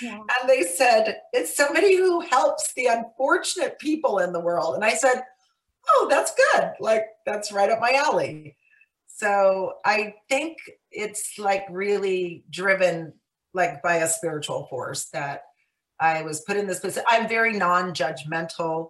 Yeah. 0.02 0.20
And 0.20 0.50
they 0.50 0.64
said, 0.64 1.22
It's 1.34 1.56
somebody 1.56 1.96
who 1.96 2.22
helps 2.22 2.74
the 2.74 2.88
unfortunate 2.88 3.80
people 3.80 4.20
in 4.20 4.34
the 4.34 4.40
world. 4.40 4.76
And 4.76 4.84
I 4.84 4.94
said, 4.94 5.24
Oh, 5.88 6.08
that's 6.10 6.34
good. 6.54 6.74
Like, 6.80 7.06
that's 7.26 7.52
right 7.52 7.70
up 7.70 7.80
my 7.80 7.94
alley. 7.94 8.56
So 9.08 9.74
I 9.86 10.16
think 10.30 10.58
it's 10.92 11.40
like 11.40 11.66
really 11.70 12.44
driven 12.50 13.14
like 13.54 13.82
by 13.82 13.98
a 13.98 14.08
spiritual 14.08 14.68
force 14.70 15.06
that 15.06 15.44
I 16.00 16.24
was 16.24 16.42
put 16.42 16.58
in 16.58 16.68
this 16.68 16.82
position. 16.82 17.06
I'm 17.08 17.28
very 17.28 17.54
non-judgmental 17.54 18.90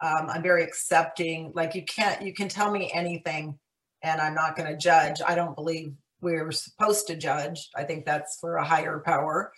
um, 0.00 0.28
i'm 0.30 0.42
very 0.42 0.62
accepting 0.62 1.52
like 1.54 1.74
you 1.74 1.84
can't 1.84 2.22
you 2.22 2.32
can 2.32 2.48
tell 2.48 2.70
me 2.70 2.90
anything 2.92 3.58
and 4.02 4.20
i'm 4.20 4.34
not 4.34 4.56
going 4.56 4.70
to 4.70 4.76
judge. 4.76 5.20
I 5.26 5.34
don't 5.34 5.54
believe 5.54 5.92
we're 6.20 6.52
supposed 6.52 7.06
to 7.06 7.16
judge. 7.16 7.70
I 7.74 7.84
think 7.84 8.04
that's 8.04 8.38
for 8.40 8.56
a 8.56 8.64
higher 8.64 9.02
power. 9.04 9.52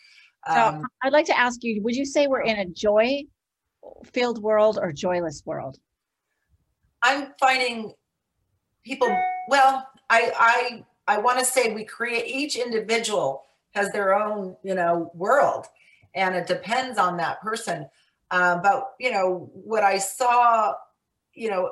Um, 0.49 0.81
so 0.81 0.87
i'd 1.05 1.13
like 1.13 1.27
to 1.27 1.39
ask 1.39 1.63
you 1.63 1.83
would 1.83 1.95
you 1.95 2.05
say 2.05 2.27
we're 2.27 2.43
in 2.43 2.59
a 2.59 2.67
joy 2.67 3.23
filled 4.13 4.43
world 4.43 4.79
or 4.81 4.93
joyless 4.93 5.43
world? 5.45 5.79
I'm 7.03 7.33
finding 7.39 7.93
people 8.85 9.17
well 9.49 9.87
i 10.11 10.33
i 10.37 10.85
i 11.07 11.19
want 11.19 11.39
to 11.39 11.45
say 11.45 11.73
we 11.73 11.85
create 11.85 12.27
each 12.27 12.57
individual 12.57 13.45
has 13.75 13.91
their 13.91 14.15
own 14.15 14.57
you 14.65 14.75
know 14.75 15.13
world 15.15 15.67
and 16.15 16.35
it 16.35 16.47
depends 16.47 16.99
on 16.99 17.17
that 17.17 17.41
person. 17.41 17.89
Um, 18.31 18.61
but 18.63 18.93
you 18.99 19.11
know 19.11 19.51
what 19.53 19.83
I 19.83 19.99
saw, 19.99 20.75
you 21.35 21.51
know, 21.51 21.71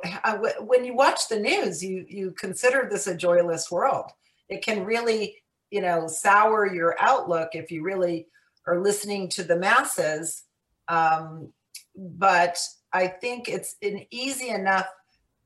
when 0.60 0.84
you 0.84 0.94
watch 0.94 1.28
the 1.28 1.38
news, 1.38 1.84
you 1.84 2.04
you 2.08 2.32
consider 2.32 2.88
this 2.90 3.06
a 3.06 3.16
joyless 3.16 3.70
world. 3.70 4.10
It 4.48 4.64
can 4.64 4.84
really, 4.84 5.42
you 5.70 5.80
know, 5.80 6.06
sour 6.08 6.72
your 6.72 6.96
outlook 7.00 7.50
if 7.52 7.70
you 7.70 7.82
really 7.82 8.26
are 8.66 8.80
listening 8.80 9.28
to 9.30 9.42
the 9.42 9.56
masses. 9.56 10.44
Um, 10.88 11.52
but 11.96 12.58
I 12.92 13.06
think 13.06 13.48
it's 13.48 13.76
an 13.82 14.04
easy 14.10 14.48
enough 14.48 14.88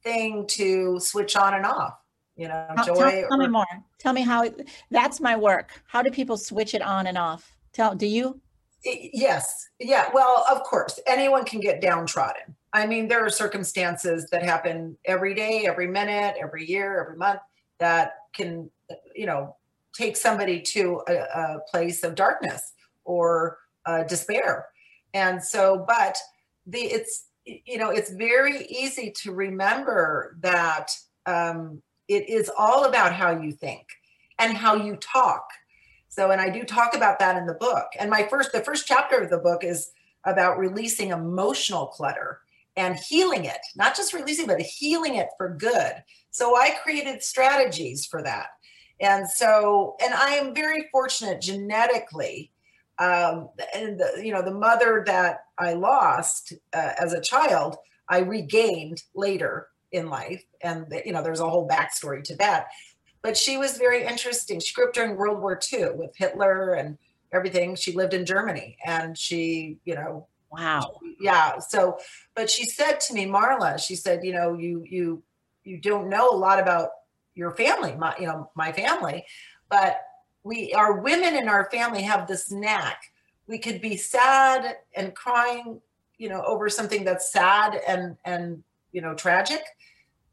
thing 0.02 0.46
to 0.48 1.00
switch 1.00 1.36
on 1.36 1.54
and 1.54 1.66
off. 1.66 1.98
You 2.36 2.48
know, 2.48 2.66
joy. 2.78 2.84
Tell, 2.84 2.94
tell 2.94 3.26
or, 3.30 3.38
me 3.38 3.48
more. 3.48 3.66
Tell 3.98 4.12
me 4.12 4.22
how. 4.22 4.48
That's 4.90 5.20
my 5.20 5.36
work. 5.36 5.82
How 5.86 6.02
do 6.02 6.10
people 6.10 6.36
switch 6.36 6.74
it 6.74 6.82
on 6.82 7.06
and 7.06 7.18
off? 7.18 7.52
Tell. 7.72 7.94
Do 7.94 8.06
you? 8.06 8.40
Yes. 8.84 9.68
Yeah. 9.78 10.10
Well, 10.12 10.44
of 10.50 10.62
course, 10.62 11.00
anyone 11.06 11.44
can 11.44 11.60
get 11.60 11.80
downtrodden. 11.80 12.54
I 12.74 12.86
mean, 12.86 13.08
there 13.08 13.24
are 13.24 13.30
circumstances 13.30 14.28
that 14.30 14.42
happen 14.42 14.98
every 15.06 15.34
day, 15.34 15.64
every 15.66 15.86
minute, 15.86 16.34
every 16.38 16.68
year, 16.68 17.00
every 17.00 17.16
month 17.16 17.40
that 17.78 18.14
can, 18.34 18.70
you 19.14 19.24
know, 19.26 19.56
take 19.94 20.16
somebody 20.16 20.60
to 20.60 21.00
a, 21.08 21.14
a 21.14 21.58
place 21.70 22.02
of 22.04 22.14
darkness 22.14 22.72
or 23.04 23.58
uh, 23.86 24.02
despair. 24.04 24.66
And 25.14 25.42
so, 25.42 25.84
but 25.86 26.18
the 26.66 26.80
it's 26.80 27.26
you 27.44 27.78
know 27.78 27.90
it's 27.90 28.10
very 28.10 28.66
easy 28.66 29.12
to 29.22 29.32
remember 29.32 30.36
that 30.40 30.90
um, 31.26 31.80
it 32.08 32.28
is 32.28 32.50
all 32.58 32.84
about 32.84 33.12
how 33.12 33.30
you 33.38 33.52
think 33.52 33.86
and 34.38 34.56
how 34.56 34.74
you 34.74 34.96
talk 34.96 35.46
so, 36.14 36.30
and 36.30 36.40
I 36.40 36.48
do 36.48 36.62
talk 36.62 36.94
about 36.94 37.18
that 37.18 37.36
in 37.36 37.44
the 37.44 37.54
book. 37.54 37.88
And 37.98 38.08
my 38.08 38.22
first, 38.22 38.52
the 38.52 38.60
first 38.60 38.86
chapter 38.86 39.18
of 39.18 39.30
the 39.30 39.38
book 39.38 39.64
is 39.64 39.90
about 40.22 40.60
releasing 40.60 41.10
emotional 41.10 41.88
clutter 41.88 42.42
and 42.76 42.96
healing 42.96 43.44
it, 43.44 43.58
not 43.76 43.96
just 43.96 44.12
releasing, 44.12 44.46
but 44.46 44.60
healing 44.60 45.16
it 45.16 45.28
for 45.36 45.54
good. 45.54 45.92
So 46.30 46.56
I 46.56 46.70
created 46.82 47.22
strategies 47.22 48.06
for 48.06 48.22
that. 48.22 48.48
And 49.00 49.28
so, 49.28 49.96
and 50.02 50.14
I 50.14 50.32
am 50.32 50.54
very 50.54 50.88
fortunate 50.90 51.40
genetically. 51.40 52.50
Um, 52.98 53.48
and 53.74 53.98
the, 53.98 54.20
you 54.22 54.32
know, 54.32 54.42
the 54.42 54.54
mother 54.54 55.02
that 55.06 55.44
I 55.58 55.74
lost 55.74 56.52
uh, 56.72 56.92
as 56.98 57.12
a 57.12 57.20
child, 57.20 57.76
I 58.08 58.18
regained 58.18 59.02
later 59.14 59.68
in 59.92 60.08
life. 60.08 60.44
And, 60.62 60.86
you 61.04 61.12
know, 61.12 61.22
there's 61.22 61.40
a 61.40 61.48
whole 61.48 61.68
backstory 61.68 62.22
to 62.24 62.36
that 62.36 62.66
but 63.24 63.38
she 63.38 63.56
was 63.56 63.78
very 63.78 64.04
interesting. 64.04 64.60
She 64.60 64.74
grew 64.74 64.86
up 64.86 64.92
during 64.92 65.16
World 65.16 65.40
War 65.40 65.58
II 65.72 65.92
with 65.94 66.14
Hitler 66.14 66.74
and 66.74 66.98
everything. 67.32 67.74
She 67.74 67.92
lived 67.92 68.12
in 68.12 68.26
Germany 68.26 68.76
and 68.84 69.16
she, 69.16 69.78
you 69.86 69.94
know, 69.94 70.28
wow. 70.58 71.00
Yeah. 71.20 71.58
So, 71.58 71.98
but 72.34 72.50
she 72.50 72.64
said 72.64 73.00
to 73.00 73.14
me, 73.14 73.26
Marla, 73.26 73.78
she 73.78 73.96
said, 73.96 74.24
you 74.24 74.32
know, 74.32 74.54
you, 74.54 74.84
you, 74.88 75.22
you 75.64 75.78
don't 75.78 76.08
know 76.08 76.30
a 76.30 76.36
lot 76.36 76.58
about 76.58 76.90
your 77.34 77.50
family, 77.52 77.94
my, 77.96 78.14
you 78.18 78.26
know, 78.26 78.50
my 78.54 78.72
family, 78.72 79.24
but 79.68 80.00
we, 80.42 80.72
our 80.74 81.00
women 81.00 81.34
in 81.34 81.48
our 81.48 81.68
family 81.70 82.02
have 82.02 82.26
this 82.26 82.50
knack. 82.50 83.00
We 83.46 83.58
could 83.58 83.80
be 83.80 83.96
sad 83.96 84.76
and 84.94 85.14
crying, 85.14 85.80
you 86.18 86.28
know, 86.28 86.42
over 86.42 86.68
something 86.68 87.04
that's 87.04 87.32
sad 87.32 87.80
and, 87.86 88.16
and, 88.24 88.62
you 88.92 89.00
know, 89.00 89.14
tragic, 89.14 89.62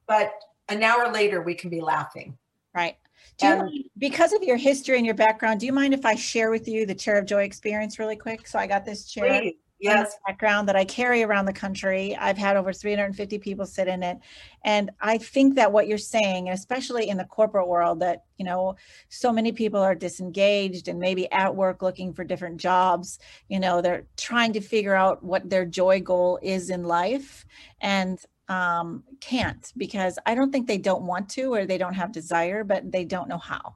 but 0.07 0.33
an 0.69 0.83
hour 0.83 1.11
later 1.11 1.41
we 1.41 1.55
can 1.55 1.69
be 1.69 1.81
laughing 1.81 2.37
Right. 2.73 2.97
Do 3.37 3.47
you, 3.47 3.55
mind, 3.57 3.83
because 3.97 4.33
of 4.33 4.43
your 4.43 4.57
history 4.57 4.97
and 4.97 5.05
your 5.05 5.15
background, 5.15 5.59
do 5.59 5.65
you 5.65 5.73
mind 5.73 5.93
if 5.93 6.05
I 6.05 6.15
share 6.15 6.51
with 6.51 6.67
you 6.67 6.85
the 6.85 6.95
Chair 6.95 7.17
of 7.17 7.25
Joy 7.25 7.43
experience 7.43 7.99
really 7.99 8.15
quick? 8.15 8.47
So 8.47 8.59
I 8.59 8.67
got 8.67 8.85
this 8.85 9.05
chair. 9.05 9.41
Please. 9.41 9.55
Yes. 9.81 10.17
background 10.27 10.67
that 10.67 10.75
I 10.75 10.85
carry 10.85 11.23
around 11.23 11.45
the 11.45 11.53
country. 11.53 12.15
I've 12.15 12.37
had 12.37 12.55
over 12.55 12.71
350 12.71 13.39
people 13.39 13.65
sit 13.65 13.87
in 13.87 14.03
it. 14.03 14.17
And 14.63 14.91
I 15.01 15.17
think 15.17 15.55
that 15.55 15.71
what 15.71 15.87
you're 15.87 15.97
saying, 15.97 16.49
especially 16.49 17.09
in 17.09 17.17
the 17.17 17.25
corporate 17.25 17.67
world, 17.67 17.99
that, 18.01 18.23
you 18.37 18.45
know, 18.45 18.75
so 19.09 19.31
many 19.31 19.51
people 19.51 19.79
are 19.81 19.95
disengaged 19.95 20.87
and 20.87 20.99
maybe 20.99 21.31
at 21.31 21.55
work 21.55 21.81
looking 21.81 22.13
for 22.13 22.23
different 22.23 22.57
jobs. 22.57 23.19
You 23.47 23.59
know, 23.59 23.81
they're 23.81 24.05
trying 24.17 24.53
to 24.53 24.61
figure 24.61 24.95
out 24.95 25.23
what 25.23 25.49
their 25.49 25.65
joy 25.65 25.99
goal 26.01 26.39
is 26.41 26.69
in 26.69 26.83
life. 26.83 27.45
And 27.81 28.19
um, 28.47 29.03
can't 29.21 29.71
because 29.77 30.19
I 30.25 30.35
don't 30.35 30.51
think 30.51 30.67
they 30.67 30.77
don't 30.77 31.03
want 31.03 31.29
to 31.29 31.53
or 31.53 31.65
they 31.65 31.77
don't 31.77 31.93
have 31.93 32.11
desire, 32.11 32.63
but 32.63 32.91
they 32.91 33.05
don't 33.05 33.29
know 33.29 33.37
how. 33.37 33.75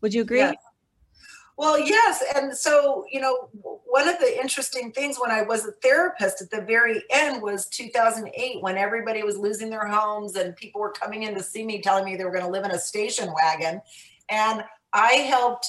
Would 0.00 0.14
you 0.14 0.22
agree? 0.22 0.38
Yes. 0.38 0.56
Well, 1.56 1.78
yes. 1.78 2.22
And 2.34 2.56
so, 2.56 3.04
you 3.10 3.20
know, 3.20 3.48
one 3.52 4.08
of 4.08 4.18
the 4.18 4.40
interesting 4.40 4.90
things 4.90 5.18
when 5.20 5.30
I 5.30 5.42
was 5.42 5.64
a 5.64 5.72
therapist 5.72 6.42
at 6.42 6.50
the 6.50 6.62
very 6.62 7.04
end 7.10 7.42
was 7.42 7.66
2008 7.66 8.60
when 8.60 8.76
everybody 8.76 9.22
was 9.22 9.36
losing 9.36 9.70
their 9.70 9.86
homes 9.86 10.34
and 10.34 10.56
people 10.56 10.80
were 10.80 10.90
coming 10.90 11.22
in 11.22 11.34
to 11.34 11.42
see 11.42 11.64
me 11.64 11.80
telling 11.80 12.04
me 12.04 12.16
they 12.16 12.24
were 12.24 12.32
going 12.32 12.44
to 12.44 12.50
live 12.50 12.64
in 12.64 12.72
a 12.72 12.78
station 12.78 13.32
wagon. 13.32 13.80
And 14.30 14.64
I 14.92 15.12
helped 15.12 15.68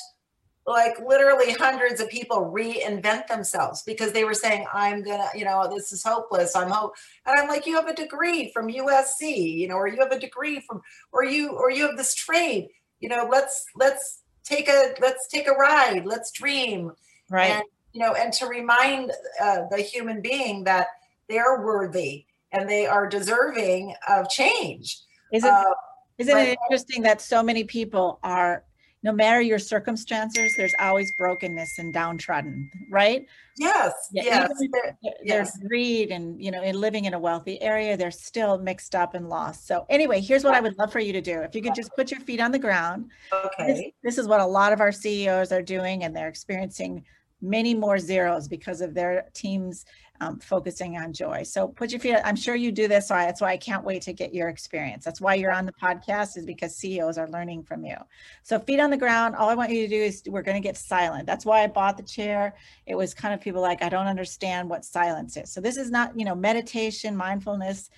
like 0.67 0.99
literally 1.05 1.51
hundreds 1.53 2.01
of 2.01 2.09
people 2.09 2.51
reinvent 2.51 3.27
themselves 3.27 3.83
because 3.83 4.11
they 4.11 4.23
were 4.23 4.33
saying 4.33 4.65
i'm 4.73 5.03
gonna 5.03 5.27
you 5.35 5.45
know 5.45 5.69
this 5.71 5.91
is 5.91 6.03
hopeless 6.03 6.55
i'm 6.55 6.69
hope 6.69 6.93
and 7.25 7.39
i'm 7.39 7.47
like 7.47 7.67
you 7.67 7.75
have 7.75 7.87
a 7.87 7.93
degree 7.93 8.51
from 8.51 8.67
usc 8.67 9.21
you 9.21 9.67
know 9.67 9.75
or 9.75 9.87
you 9.87 9.97
have 9.97 10.11
a 10.11 10.19
degree 10.19 10.59
from 10.61 10.81
or 11.11 11.23
you 11.23 11.51
or 11.51 11.69
you 11.69 11.85
have 11.85 11.97
this 11.97 12.15
trade 12.15 12.67
you 12.99 13.07
know 13.07 13.27
let's 13.29 13.65
let's 13.75 14.23
take 14.45 14.69
a 14.69 14.93
let's 15.01 15.27
take 15.27 15.47
a 15.47 15.51
ride 15.51 16.05
let's 16.05 16.31
dream. 16.31 16.91
Right. 17.29 17.51
And 17.51 17.63
you 17.93 18.01
know 18.01 18.13
and 18.13 18.31
to 18.33 18.45
remind 18.45 19.11
uh, 19.41 19.63
the 19.69 19.81
human 19.81 20.21
being 20.21 20.63
that 20.65 20.87
they're 21.27 21.61
worthy 21.61 22.25
and 22.51 22.69
they 22.69 22.85
are 22.85 23.07
deserving 23.07 23.95
of 24.07 24.29
change. 24.29 24.99
Isn't, 25.33 25.49
uh, 25.49 25.73
isn't 26.17 26.37
it 26.37 26.57
interesting 26.63 27.01
that 27.03 27.19
so 27.19 27.43
many 27.43 27.63
people 27.63 28.19
are 28.23 28.63
no 29.05 29.11
matter 29.11 29.39
your 29.39 29.59
circumstances, 29.59 30.55
there's 30.57 30.73
always 30.79 31.11
brokenness 31.11 31.77
and 31.77 31.93
downtrodden, 31.93 32.71
right? 32.89 33.27
Yes. 33.55 33.93
Yeah, 34.11 34.23
yes. 34.23 34.49
There, 34.59 34.97
there's 35.03 35.17
yes. 35.23 35.59
greed 35.67 36.09
and 36.09 36.43
you 36.43 36.49
know, 36.49 36.63
in 36.63 36.81
living 36.81 37.05
in 37.05 37.13
a 37.13 37.19
wealthy 37.19 37.61
area, 37.61 37.95
they're 37.95 38.09
still 38.09 38.57
mixed 38.57 38.95
up 38.95 39.13
and 39.13 39.29
lost. 39.29 39.67
So 39.67 39.85
anyway, 39.89 40.21
here's 40.21 40.43
what 40.43 40.55
I 40.55 40.59
would 40.59 40.75
love 40.79 40.91
for 40.91 40.99
you 40.99 41.13
to 41.13 41.21
do. 41.21 41.41
If 41.41 41.53
you 41.53 41.61
could 41.61 41.75
just 41.75 41.95
put 41.95 42.09
your 42.09 42.19
feet 42.19 42.41
on 42.41 42.51
the 42.51 42.57
ground. 42.57 43.11
Okay. 43.31 43.67
This, 43.67 43.83
this 44.03 44.17
is 44.17 44.27
what 44.27 44.39
a 44.39 44.45
lot 44.45 44.73
of 44.73 44.81
our 44.81 44.91
CEOs 44.91 45.51
are 45.51 45.61
doing, 45.61 46.03
and 46.03 46.15
they're 46.15 46.27
experiencing 46.27 47.05
many 47.43 47.75
more 47.75 47.99
zeros 47.99 48.47
because 48.47 48.81
of 48.81 48.95
their 48.95 49.29
teams 49.35 49.85
um, 50.21 50.39
focusing 50.39 50.97
on 50.97 51.13
joy. 51.13 51.43
So 51.43 51.67
put 51.67 51.91
your 51.91 51.99
feet, 51.99 52.17
I'm 52.23 52.35
sure 52.35 52.55
you 52.55 52.71
do 52.71 52.87
this. 52.87 53.07
So 53.07 53.15
I, 53.15 53.25
that's 53.25 53.41
why 53.41 53.51
I 53.51 53.57
can't 53.57 53.83
wait 53.83 54.01
to 54.03 54.13
get 54.13 54.33
your 54.33 54.49
experience. 54.49 55.03
That's 55.03 55.19
why 55.19 55.35
you're 55.35 55.51
on 55.51 55.65
the 55.65 55.73
podcast 55.73 56.37
is 56.37 56.45
because 56.45 56.75
CEOs 56.75 57.17
are 57.17 57.29
learning 57.29 57.63
from 57.63 57.85
you. 57.85 57.97
So 58.43 58.59
feet 58.59 58.79
on 58.79 58.89
the 58.89 58.97
ground, 58.97 59.35
all 59.35 59.49
I 59.49 59.55
want 59.55 59.71
you 59.71 59.81
to 59.81 59.87
do 59.87 60.01
is 60.01 60.23
we're 60.27 60.41
going 60.41 60.61
to 60.61 60.65
get 60.65 60.77
silent. 60.77 61.25
That's 61.25 61.45
why 61.45 61.63
I 61.63 61.67
bought 61.67 61.97
the 61.97 62.03
chair. 62.03 62.55
It 62.85 62.95
was 62.95 63.13
kind 63.13 63.33
of 63.33 63.41
people 63.41 63.61
like, 63.61 63.83
I 63.83 63.89
don't 63.89 64.07
understand 64.07 64.69
what 64.69 64.85
silence 64.85 65.37
is. 65.37 65.51
So 65.51 65.61
this 65.61 65.77
is 65.77 65.91
not, 65.91 66.17
you 66.17 66.25
know, 66.25 66.35
meditation, 66.35 67.15
mindfulness, 67.15 67.89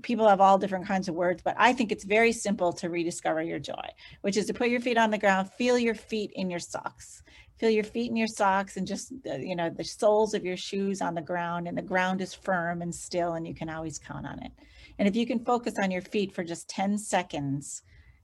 people 0.00 0.26
have 0.26 0.40
all 0.40 0.56
different 0.56 0.86
kinds 0.86 1.08
of 1.08 1.14
words, 1.14 1.42
but 1.42 1.54
I 1.58 1.74
think 1.74 1.92
it's 1.92 2.04
very 2.04 2.32
simple 2.32 2.72
to 2.74 2.88
rediscover 2.88 3.42
your 3.42 3.58
joy, 3.58 3.88
which 4.22 4.38
is 4.38 4.46
to 4.46 4.54
put 4.54 4.68
your 4.68 4.80
feet 4.80 4.96
on 4.96 5.10
the 5.10 5.18
ground, 5.18 5.50
feel 5.52 5.78
your 5.78 5.94
feet 5.94 6.32
in 6.34 6.50
your 6.50 6.60
socks 6.60 7.22
feel 7.62 7.70
your 7.70 7.84
feet 7.84 8.10
in 8.10 8.16
your 8.16 8.26
socks 8.26 8.76
and 8.76 8.88
just 8.88 9.12
uh, 9.30 9.36
you 9.36 9.54
know 9.54 9.70
the 9.70 9.84
soles 9.84 10.34
of 10.34 10.44
your 10.44 10.56
shoes 10.56 11.00
on 11.00 11.14
the 11.14 11.22
ground 11.22 11.68
and 11.68 11.78
the 11.78 11.82
ground 11.82 12.20
is 12.20 12.34
firm 12.34 12.82
and 12.82 12.92
still 12.92 13.34
and 13.34 13.46
you 13.46 13.54
can 13.54 13.70
always 13.70 14.00
count 14.00 14.26
on 14.26 14.42
it. 14.42 14.50
And 14.98 15.06
if 15.06 15.14
you 15.14 15.24
can 15.26 15.44
focus 15.44 15.74
on 15.80 15.92
your 15.92 16.02
feet 16.02 16.34
for 16.34 16.42
just 16.42 16.68
10 16.68 16.98
seconds 16.98 17.82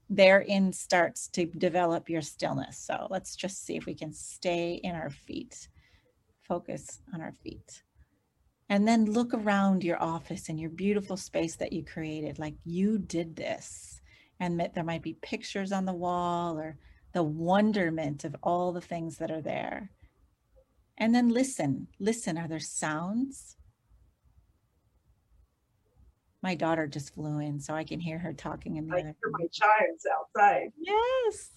therein 0.09 0.73
starts 0.73 1.29
to 1.29 1.45
develop 1.45 2.09
your 2.09 2.21
stillness. 2.21 2.77
So 2.77 3.07
let's 3.09 3.33
just 3.35 3.63
see 3.65 3.77
if 3.77 3.85
we 3.85 3.93
can 3.93 4.11
stay 4.11 4.81
in 4.83 4.93
our 4.93 5.09
feet. 5.09 5.69
Focus 6.41 6.99
on 7.13 7.21
our 7.21 7.33
feet. 7.41 7.83
And 8.67 8.85
then 8.85 9.05
look 9.05 9.33
around 9.33 9.85
your 9.85 10.01
office 10.01 10.49
and 10.49 10.59
your 10.59 10.71
beautiful 10.71 11.15
space 11.15 11.55
that 11.57 11.71
you 11.71 11.85
created 11.85 12.39
like 12.39 12.55
you 12.65 12.97
did 12.97 13.37
this 13.37 14.01
and 14.39 14.59
that 14.59 14.73
there 14.73 14.83
might 14.83 15.03
be 15.03 15.13
pictures 15.21 15.71
on 15.71 15.85
the 15.85 15.93
wall 15.93 16.59
or 16.59 16.75
the 17.13 17.23
wonderment 17.23 18.23
of 18.23 18.35
all 18.43 18.71
the 18.71 18.81
things 18.81 19.17
that 19.17 19.31
are 19.31 19.41
there. 19.41 19.91
And 20.97 21.15
then 21.15 21.29
listen, 21.29 21.87
listen. 21.99 22.37
Are 22.37 22.47
there 22.47 22.59
sounds? 22.59 23.55
My 26.41 26.55
daughter 26.55 26.87
just 26.87 27.13
flew 27.13 27.39
in, 27.39 27.59
so 27.59 27.73
I 27.73 27.83
can 27.83 27.99
hear 27.99 28.17
her 28.19 28.33
talking 28.33 28.77
in 28.77 28.87
the 28.87 28.95
I 28.95 28.99
other 28.99 29.15
hear 29.21 29.31
my 29.31 29.47
chimes 29.51 30.03
outside. 30.13 30.71
Yes. 30.79 31.51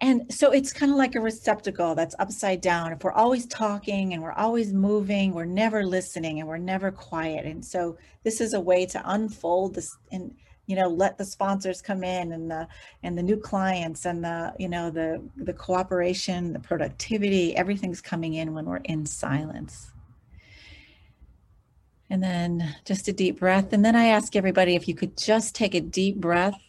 And 0.00 0.32
so 0.32 0.50
it's 0.50 0.72
kind 0.72 0.90
of 0.90 0.98
like 0.98 1.14
a 1.14 1.20
receptacle 1.20 1.94
that's 1.94 2.16
upside 2.18 2.60
down. 2.60 2.92
If 2.92 3.04
we're 3.04 3.12
always 3.12 3.46
talking 3.46 4.12
and 4.12 4.22
we're 4.22 4.32
always 4.32 4.72
moving, 4.72 5.32
we're 5.32 5.44
never 5.44 5.84
listening 5.84 6.40
and 6.40 6.48
we're 6.48 6.58
never 6.58 6.90
quiet. 6.90 7.46
And 7.46 7.64
so 7.64 7.96
this 8.22 8.40
is 8.40 8.54
a 8.54 8.60
way 8.60 8.86
to 8.86 9.02
unfold 9.04 9.74
this 9.74 9.96
and 10.10 10.34
you 10.66 10.76
know 10.76 10.88
let 10.88 11.18
the 11.18 11.24
sponsors 11.24 11.82
come 11.82 12.02
in 12.02 12.32
and 12.32 12.50
the 12.50 12.66
and 13.02 13.16
the 13.18 13.22
new 13.22 13.36
clients 13.36 14.06
and 14.06 14.24
the 14.24 14.52
you 14.58 14.68
know 14.68 14.90
the 14.90 15.22
the 15.36 15.52
cooperation 15.52 16.52
the 16.52 16.58
productivity 16.58 17.56
everything's 17.56 18.00
coming 18.00 18.34
in 18.34 18.54
when 18.54 18.64
we're 18.64 18.76
in 18.76 19.06
silence. 19.06 19.90
And 22.10 22.22
then 22.22 22.76
just 22.84 23.08
a 23.08 23.12
deep 23.12 23.40
breath. 23.40 23.72
And 23.72 23.84
then 23.84 23.96
i 23.96 24.06
ask 24.06 24.36
everybody 24.36 24.74
if 24.74 24.86
you 24.86 24.94
could 24.94 25.16
just 25.16 25.54
take 25.54 25.74
a 25.74 25.80
deep 25.80 26.16
breath 26.16 26.60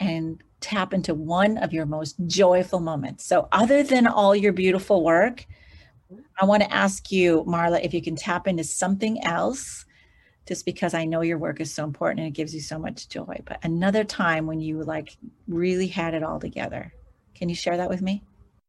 and 0.00 0.42
tap 0.60 0.94
into 0.94 1.14
one 1.14 1.58
of 1.58 1.72
your 1.72 1.84
most 1.84 2.16
joyful 2.26 2.80
moments. 2.80 3.26
So 3.26 3.48
other 3.52 3.82
than 3.82 4.06
all 4.06 4.34
your 4.34 4.52
beautiful 4.52 5.04
work 5.04 5.46
i 6.40 6.44
want 6.44 6.62
to 6.62 6.72
ask 6.72 7.10
you 7.10 7.44
marla 7.44 7.84
if 7.84 7.94
you 7.94 8.02
can 8.02 8.16
tap 8.16 8.46
into 8.46 8.64
something 8.64 9.22
else 9.24 9.84
just 10.46 10.64
because 10.64 10.94
I 10.94 11.04
know 11.04 11.22
your 11.22 11.38
work 11.38 11.60
is 11.60 11.72
so 11.72 11.84
important 11.84 12.20
and 12.20 12.28
it 12.28 12.34
gives 12.34 12.54
you 12.54 12.60
so 12.60 12.78
much 12.78 13.08
joy. 13.08 13.40
But 13.44 13.60
another 13.62 14.04
time 14.04 14.46
when 14.46 14.60
you 14.60 14.82
like 14.82 15.16
really 15.48 15.86
had 15.86 16.14
it 16.14 16.22
all 16.22 16.38
together. 16.38 16.92
Can 17.34 17.48
you 17.48 17.54
share 17.54 17.76
that 17.76 17.88
with 17.88 18.02
me? 18.02 18.22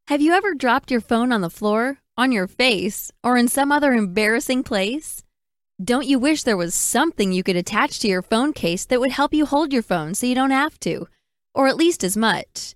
Have 0.07 0.21
you 0.21 0.33
ever 0.33 0.53
dropped 0.53 0.91
your 0.91 1.01
phone 1.01 1.31
on 1.31 1.41
the 1.41 1.49
floor, 1.49 1.99
on 2.17 2.31
your 2.31 2.47
face, 2.47 3.11
or 3.23 3.37
in 3.37 3.47
some 3.47 3.71
other 3.71 3.93
embarrassing 3.93 4.63
place? 4.63 5.23
Don't 5.83 6.07
you 6.07 6.19
wish 6.19 6.43
there 6.43 6.55
was 6.55 6.73
something 6.73 7.31
you 7.31 7.43
could 7.43 7.55
attach 7.55 7.99
to 7.99 8.07
your 8.07 8.21
phone 8.21 8.53
case 8.53 8.85
that 8.85 8.99
would 8.99 9.11
help 9.11 9.33
you 9.33 9.45
hold 9.45 9.73
your 9.73 9.81
phone 9.81 10.15
so 10.15 10.25
you 10.25 10.35
don't 10.35 10.51
have 10.51 10.79
to, 10.81 11.07
or 11.53 11.67
at 11.67 11.75
least 11.75 12.03
as 12.03 12.15
much? 12.15 12.75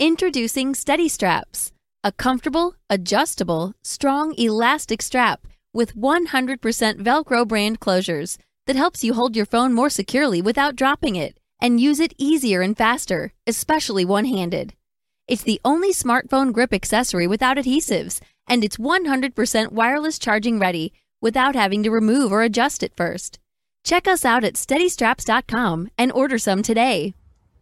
Introducing 0.00 0.74
Steady 0.74 1.08
Straps, 1.08 1.70
a 2.02 2.10
comfortable, 2.10 2.74
adjustable, 2.90 3.74
strong, 3.82 4.34
elastic 4.36 5.00
strap 5.00 5.46
with 5.74 5.96
100% 5.96 6.58
Velcro 7.00 7.46
brand 7.46 7.80
closures 7.80 8.38
that 8.66 8.76
helps 8.76 9.04
you 9.04 9.14
hold 9.14 9.36
your 9.36 9.44
phone 9.44 9.74
more 9.74 9.90
securely 9.90 10.40
without 10.40 10.76
dropping 10.76 11.16
it 11.16 11.38
and 11.60 11.80
use 11.80 12.00
it 12.00 12.14
easier 12.16 12.62
and 12.62 12.76
faster, 12.76 13.32
especially 13.46 14.04
one 14.04 14.24
handed. 14.24 14.74
It's 15.26 15.42
the 15.42 15.60
only 15.64 15.92
smartphone 15.92 16.52
grip 16.52 16.72
accessory 16.72 17.26
without 17.26 17.56
adhesives, 17.56 18.20
and 18.46 18.62
it's 18.62 18.76
100% 18.76 19.72
wireless 19.72 20.18
charging 20.18 20.58
ready 20.58 20.92
without 21.20 21.54
having 21.54 21.82
to 21.82 21.90
remove 21.90 22.30
or 22.30 22.42
adjust 22.42 22.82
it 22.82 22.92
first. 22.96 23.38
Check 23.84 24.06
us 24.06 24.24
out 24.24 24.44
at 24.44 24.54
steadystraps.com 24.54 25.90
and 25.96 26.12
order 26.12 26.38
some 26.38 26.62
today. 26.62 27.14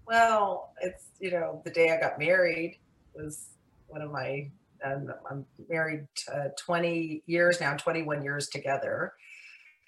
Well, 0.06 0.72
it's, 0.82 1.04
you 1.20 1.30
know, 1.30 1.62
the 1.64 1.70
day 1.70 1.90
I 1.90 2.00
got 2.00 2.18
married 2.18 2.78
was 3.14 3.46
one 3.86 4.02
of 4.02 4.10
my 4.10 4.50
and 4.84 5.10
I'm 5.30 5.46
married 5.68 6.06
uh, 6.32 6.48
20 6.58 7.22
years 7.26 7.60
now, 7.60 7.76
21 7.76 8.22
years 8.22 8.48
together. 8.48 9.12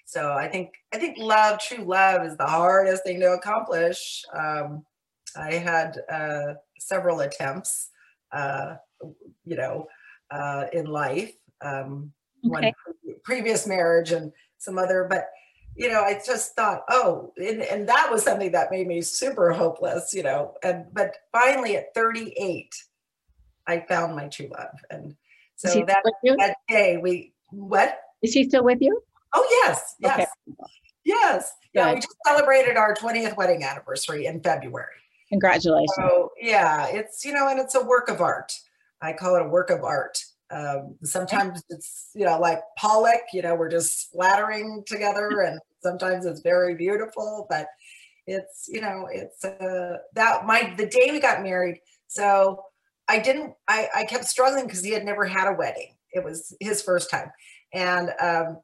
So 0.05 0.33
I 0.33 0.47
think 0.47 0.73
I 0.93 0.97
think 0.97 1.17
love, 1.17 1.59
true 1.59 1.83
love, 1.83 2.25
is 2.25 2.37
the 2.37 2.45
hardest 2.45 3.03
thing 3.03 3.19
to 3.21 3.33
accomplish. 3.33 4.23
Um, 4.33 4.85
I 5.35 5.53
had 5.53 5.97
uh, 6.09 6.53
several 6.79 7.21
attempts, 7.21 7.89
uh, 8.31 8.75
you 9.43 9.55
know, 9.55 9.87
uh, 10.31 10.65
in 10.71 10.85
life. 10.85 11.33
Um, 11.61 12.13
okay. 12.45 12.73
One 13.03 13.15
previous 13.23 13.65
marriage 13.65 14.11
and 14.11 14.31
some 14.59 14.77
other, 14.77 15.07
but 15.09 15.25
you 15.75 15.89
know, 15.89 16.01
I 16.01 16.21
just 16.25 16.55
thought, 16.55 16.83
oh, 16.89 17.33
and, 17.37 17.61
and 17.61 17.89
that 17.89 18.09
was 18.09 18.23
something 18.23 18.51
that 18.53 18.71
made 18.71 18.87
me 18.87 19.01
super 19.01 19.51
hopeless, 19.51 20.13
you 20.13 20.23
know. 20.23 20.53
And 20.63 20.85
but 20.93 21.17
finally, 21.33 21.75
at 21.75 21.93
38, 21.93 22.73
I 23.67 23.85
found 23.87 24.15
my 24.15 24.27
true 24.27 24.49
love. 24.57 24.79
And 24.89 25.15
so 25.55 25.83
that, 25.87 26.03
that 26.37 26.57
day 26.67 26.97
we, 26.97 27.33
what? 27.51 27.99
Is 28.21 28.31
she 28.31 28.43
still 28.43 28.63
with 28.63 28.79
you? 28.81 29.01
Oh, 29.33 29.45
yes. 29.63 29.95
Yes. 29.99 30.13
Okay. 30.49 30.71
Yes. 31.03 31.53
Good. 31.73 31.79
Yeah. 31.79 31.93
We 31.93 31.99
just 31.99 32.15
celebrated 32.25 32.77
our 32.77 32.95
20th 32.95 33.37
wedding 33.37 33.63
anniversary 33.63 34.25
in 34.25 34.41
February. 34.41 34.87
Congratulations. 35.29 35.91
So, 35.95 36.31
yeah, 36.39 36.87
it's, 36.87 37.25
you 37.25 37.33
know, 37.33 37.47
and 37.47 37.59
it's 37.59 37.75
a 37.75 37.83
work 37.83 38.09
of 38.09 38.21
art. 38.21 38.53
I 39.01 39.13
call 39.13 39.35
it 39.35 39.41
a 39.41 39.47
work 39.47 39.69
of 39.69 39.83
art. 39.83 40.23
Um, 40.51 40.95
sometimes 41.03 41.63
it's, 41.69 42.11
you 42.13 42.25
know, 42.25 42.39
like 42.39 42.61
Pollock, 42.77 43.21
you 43.33 43.41
know, 43.41 43.55
we're 43.55 43.69
just 43.69 44.09
splattering 44.09 44.83
together 44.85 45.41
and 45.45 45.59
sometimes 45.81 46.25
it's 46.25 46.41
very 46.41 46.75
beautiful, 46.75 47.47
but 47.49 47.67
it's, 48.27 48.67
you 48.67 48.81
know, 48.81 49.07
it's 49.11 49.43
uh, 49.43 49.97
that 50.13 50.45
my, 50.45 50.73
the 50.77 50.87
day 50.87 51.09
we 51.11 51.19
got 51.19 51.43
married. 51.43 51.79
So 52.07 52.63
I 53.07 53.19
didn't, 53.19 53.53
I, 53.67 53.87
I 53.95 54.03
kept 54.05 54.25
struggling 54.25 54.65
because 54.65 54.83
he 54.83 54.91
had 54.91 55.05
never 55.05 55.25
had 55.25 55.47
a 55.47 55.53
wedding. 55.53 55.95
It 56.13 56.23
was 56.23 56.55
his 56.59 56.81
first 56.81 57.09
time. 57.09 57.31
And 57.73 58.11
um, 58.19 58.59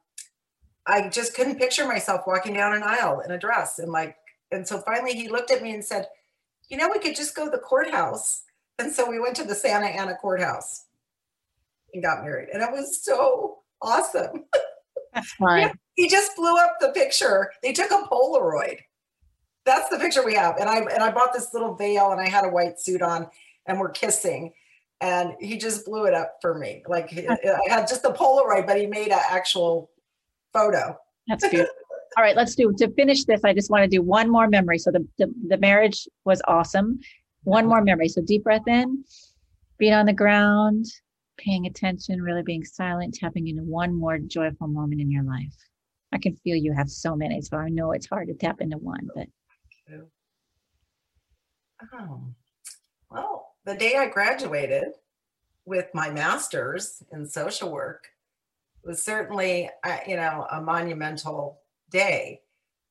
I 0.86 1.08
just 1.08 1.34
couldn't 1.34 1.58
picture 1.58 1.86
myself 1.86 2.22
walking 2.26 2.54
down 2.54 2.74
an 2.74 2.82
aisle 2.82 3.20
in 3.20 3.30
a 3.30 3.38
dress. 3.38 3.78
And 3.78 3.92
like, 3.92 4.16
and 4.50 4.66
so 4.66 4.80
finally 4.80 5.14
he 5.14 5.28
looked 5.28 5.50
at 5.50 5.62
me 5.62 5.74
and 5.74 5.84
said, 5.84 6.06
you 6.68 6.76
know, 6.76 6.88
we 6.90 6.98
could 6.98 7.14
just 7.14 7.36
go 7.36 7.44
to 7.44 7.50
the 7.50 7.58
courthouse. 7.58 8.42
And 8.78 8.92
so 8.92 9.08
we 9.08 9.20
went 9.20 9.36
to 9.36 9.44
the 9.44 9.54
Santa 9.54 9.86
Ana 9.86 10.16
courthouse 10.16 10.86
and 11.92 12.02
got 12.02 12.22
married. 12.22 12.48
And 12.52 12.62
it 12.62 12.70
was 12.70 13.02
so 13.02 13.58
awesome. 13.80 14.44
That's 15.14 15.32
fine. 15.34 15.72
he 15.94 16.08
just 16.08 16.34
blew 16.36 16.56
up 16.56 16.76
the 16.80 16.88
picture. 16.88 17.52
They 17.62 17.72
took 17.72 17.90
a 17.90 18.08
Polaroid. 18.10 18.78
That's 19.64 19.88
the 19.90 19.98
picture 19.98 20.24
we 20.24 20.34
have. 20.34 20.56
And 20.56 20.68
I 20.68 20.78
and 20.78 21.02
I 21.02 21.12
bought 21.12 21.32
this 21.32 21.52
little 21.52 21.74
veil 21.74 22.10
and 22.10 22.20
I 22.20 22.28
had 22.28 22.44
a 22.44 22.48
white 22.48 22.80
suit 22.80 23.02
on 23.02 23.28
and 23.66 23.78
we're 23.78 23.90
kissing. 23.90 24.52
and 25.02 25.34
he 25.40 25.58
just 25.58 25.84
blew 25.84 26.04
it 26.06 26.14
up 26.14 26.36
for 26.40 26.56
me. 26.56 26.82
Like 26.88 27.12
I 27.12 27.58
had 27.68 27.88
just 27.88 28.04
a 28.04 28.10
Polaroid, 28.10 28.66
but 28.66 28.78
he 28.78 28.86
made 28.86 29.08
an 29.10 29.20
actual 29.28 29.90
photo. 30.52 30.96
That's 31.26 31.46
beautiful. 31.48 31.74
All 32.16 32.22
right, 32.22 32.36
let's 32.36 32.54
do 32.54 32.72
to 32.78 32.90
finish 32.92 33.24
this. 33.24 33.42
I 33.42 33.52
just 33.52 33.70
want 33.70 33.82
to 33.82 33.88
do 33.88 34.00
one 34.02 34.30
more 34.30 34.46
memory. 34.48 34.78
So 34.78 34.90
the, 34.90 35.06
the, 35.18 35.32
the 35.48 35.58
marriage 35.58 36.06
was 36.24 36.40
awesome. 36.46 37.00
One 37.44 37.66
more 37.66 37.82
memory. 37.82 38.08
So 38.08 38.22
deep 38.22 38.44
breath 38.44 38.68
in, 38.68 39.02
feet 39.78 39.92
on 39.92 40.06
the 40.06 40.12
ground, 40.12 40.86
paying 41.38 41.66
attention, 41.66 42.22
really 42.22 42.42
being 42.42 42.64
silent, 42.64 43.14
tapping 43.14 43.48
into 43.48 43.62
one 43.62 43.94
more 43.94 44.18
joyful 44.18 44.68
moment 44.68 45.00
in 45.00 45.10
your 45.10 45.24
life. 45.24 45.54
I 46.12 46.18
can 46.18 46.36
feel 46.36 46.56
you 46.56 46.74
have 46.74 46.90
so 46.90 47.16
many, 47.16 47.40
so 47.40 47.56
I 47.56 47.70
know 47.70 47.92
it's 47.92 48.06
hard 48.06 48.28
to 48.28 48.34
tap 48.34 48.60
into 48.60 48.76
one, 48.76 49.08
but 49.14 49.26
oh, 51.94 52.20
well, 53.10 53.51
the 53.64 53.74
day 53.74 53.96
I 53.96 54.08
graduated 54.08 54.94
with 55.64 55.86
my 55.94 56.10
master's 56.10 57.02
in 57.12 57.26
social 57.26 57.70
work 57.70 58.08
was 58.84 59.02
certainly, 59.02 59.70
uh, 59.84 59.98
you 60.06 60.16
know, 60.16 60.46
a 60.50 60.60
monumental 60.60 61.60
day. 61.90 62.40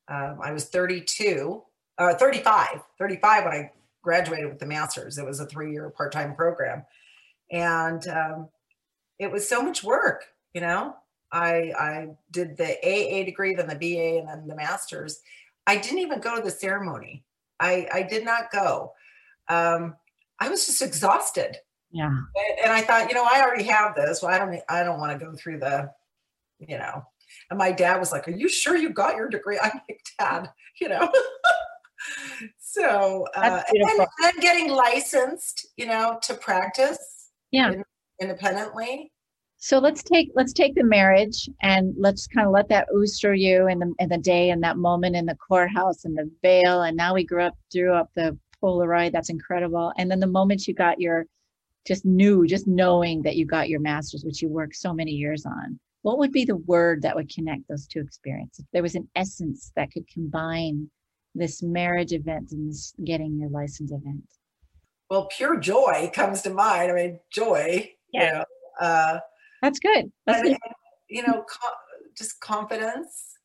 Um, 0.08 0.40
I 0.42 0.52
was 0.52 0.66
32, 0.66 1.62
uh, 1.98 2.14
35, 2.16 2.82
35 2.98 3.44
when 3.44 3.54
I 3.54 3.72
graduated 4.02 4.48
with 4.48 4.60
the 4.60 4.66
master's. 4.66 5.18
It 5.18 5.26
was 5.26 5.40
a 5.40 5.46
three-year 5.46 5.90
part-time 5.90 6.36
program, 6.36 6.86
and 7.52 8.08
um, 8.08 8.50
it 9.20 9.32
was 9.32 9.48
so 9.48 9.62
much 9.62 9.84
work. 9.84 10.26
You 10.54 10.62
know, 10.62 10.96
I 11.32 11.74
I 11.78 12.08
did 12.32 12.58
the 12.58 12.78
AA 12.84 13.24
degree, 13.24 13.54
then 13.54 13.68
the 13.68 13.76
BA, 13.76 14.20
and 14.20 14.28
then 14.28 14.48
the 14.48 14.56
master's. 14.56 15.22
I 15.68 15.78
didn't 15.78 16.00
even 16.00 16.20
go 16.20 16.36
to 16.38 16.42
the 16.42 16.52
ceremony. 16.52 17.24
I 17.60 17.88
I 17.94 18.02
did 18.04 18.26
not 18.26 18.52
go. 18.52 18.94
Um, 19.50 19.96
I 20.42 20.50
was 20.50 20.66
just 20.66 20.82
exhausted. 20.82 21.58
Yeah. 21.92 22.08
And, 22.08 22.60
and 22.64 22.72
I 22.72 22.82
thought, 22.82 23.08
you 23.10 23.16
know, 23.16 23.24
I 23.24 23.42
already 23.42 23.64
have 23.66 23.96
this. 23.96 24.22
Well, 24.22 24.34
I 24.34 24.40
don't 24.40 24.60
I 24.68 24.84
don't 24.84 25.00
want 25.00 25.18
to 25.18 25.24
go 25.24 25.34
through 25.36 25.60
the, 25.60 25.92
you 26.60 26.78
know. 26.78 27.04
And 27.50 27.58
my 27.58 27.72
dad 27.72 27.98
was 27.98 28.12
like, 28.12 28.28
"Are 28.28 28.32
you 28.32 28.50
sure 28.50 28.76
you 28.76 28.90
got 28.90 29.16
your 29.16 29.30
degree?" 29.30 29.60
I'm 29.64 29.80
like, 29.88 30.02
"Dad, 30.20 30.50
you 30.82 30.90
know." 30.90 31.12
so 32.60 33.28
uh, 33.36 33.62
and 33.70 34.08
then 34.20 34.34
getting 34.42 34.70
licensed, 34.70 35.68
you 35.78 35.86
know, 35.86 36.18
to 36.24 36.34
practice. 36.34 37.30
Yeah. 37.52 37.72
In, 37.72 37.84
independently. 38.20 39.12
So 39.58 39.78
let's 39.78 40.02
take 40.02 40.32
let's 40.34 40.54
take 40.54 40.74
the 40.74 40.84
marriage 40.84 41.48
and 41.62 41.94
let's 41.96 42.26
kind 42.26 42.48
of 42.48 42.52
let 42.52 42.68
that 42.70 42.88
ooze 42.96 43.20
through 43.20 43.36
you 43.36 43.68
in 43.68 43.78
the 43.78 43.94
in 44.00 44.10
the 44.10 44.18
day 44.18 44.50
and 44.50 44.64
that 44.64 44.78
moment 44.78 45.16
in 45.16 45.28
the 45.28 45.36
courthouse 45.36 46.04
and 46.04 46.18
the 46.18 46.32
veil 46.42 46.82
and 46.82 46.98
now 46.98 47.14
we 47.14 47.24
grew 47.24 47.44
up 47.44 47.54
drew 47.72 47.94
up 47.94 48.10
the 48.16 48.36
Polaroid. 48.62 49.12
That's 49.12 49.30
incredible. 49.30 49.92
And 49.98 50.10
then 50.10 50.20
the 50.20 50.28
moment 50.28 50.68
you 50.68 50.74
got 50.74 51.00
your 51.00 51.26
just 51.86 52.06
knew, 52.06 52.46
just 52.46 52.68
knowing 52.68 53.24
that 53.24 53.36
you 53.36 53.46
got 53.46 53.70
your 53.70 53.80
master's, 53.80 54.24
which 54.24 54.42
you 54.42 54.50
worked 54.50 54.76
so 54.76 54.94
many 54.94 55.12
years 55.12 55.46
on, 55.46 55.80
what 56.04 56.20
would 56.20 56.32
be 56.32 56.46
the 56.46 56.58
word 56.58 57.02
that 57.02 57.16
would 57.16 57.34
connect 57.34 57.68
those 57.68 57.88
two 57.88 58.00
experiences? 58.00 58.60
If 58.60 58.72
there 58.72 58.84
was 58.84 58.96
an 58.96 59.08
essence 59.16 59.72
that 59.76 59.92
could 59.92 60.08
combine 60.08 60.90
this 61.36 61.64
marriage 61.64 62.12
event 62.12 62.52
and 62.52 62.70
this 62.70 62.94
getting 63.04 63.38
your 63.40 63.50
license 63.50 63.92
event. 63.92 64.24
Well, 65.10 65.28
pure 65.36 65.60
joy 65.60 66.12
comes 66.14 66.42
to 66.44 66.50
mind. 66.52 66.92
I 66.92 66.96
mean, 66.96 67.20
joy. 67.32 67.92
Yeah. 68.14 68.26
You 68.26 68.34
know, 68.34 68.46
uh, 68.80 69.20
That's 69.62 69.80
good. 69.80 70.12
That's 70.26 70.42
and, 70.42 70.50
good. 70.50 70.58
You 71.10 71.24
know, 71.24 71.46
just 72.18 72.40
confidence. 72.40 73.38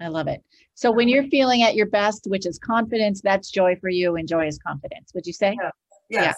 I 0.00 0.08
love 0.08 0.28
it. 0.28 0.42
So 0.78 0.92
when 0.92 1.08
you're 1.08 1.26
feeling 1.26 1.64
at 1.64 1.74
your 1.74 1.86
best, 1.86 2.28
which 2.28 2.46
is 2.46 2.56
confidence, 2.56 3.20
that's 3.20 3.50
joy 3.50 3.74
for 3.80 3.88
you, 3.88 4.14
and 4.14 4.28
joy 4.28 4.46
is 4.46 4.60
confidence. 4.64 5.10
Would 5.12 5.26
you 5.26 5.32
say? 5.32 5.56
Yeah. 5.60 5.70
Yes. 6.08 6.22
Yeah, 6.22 6.34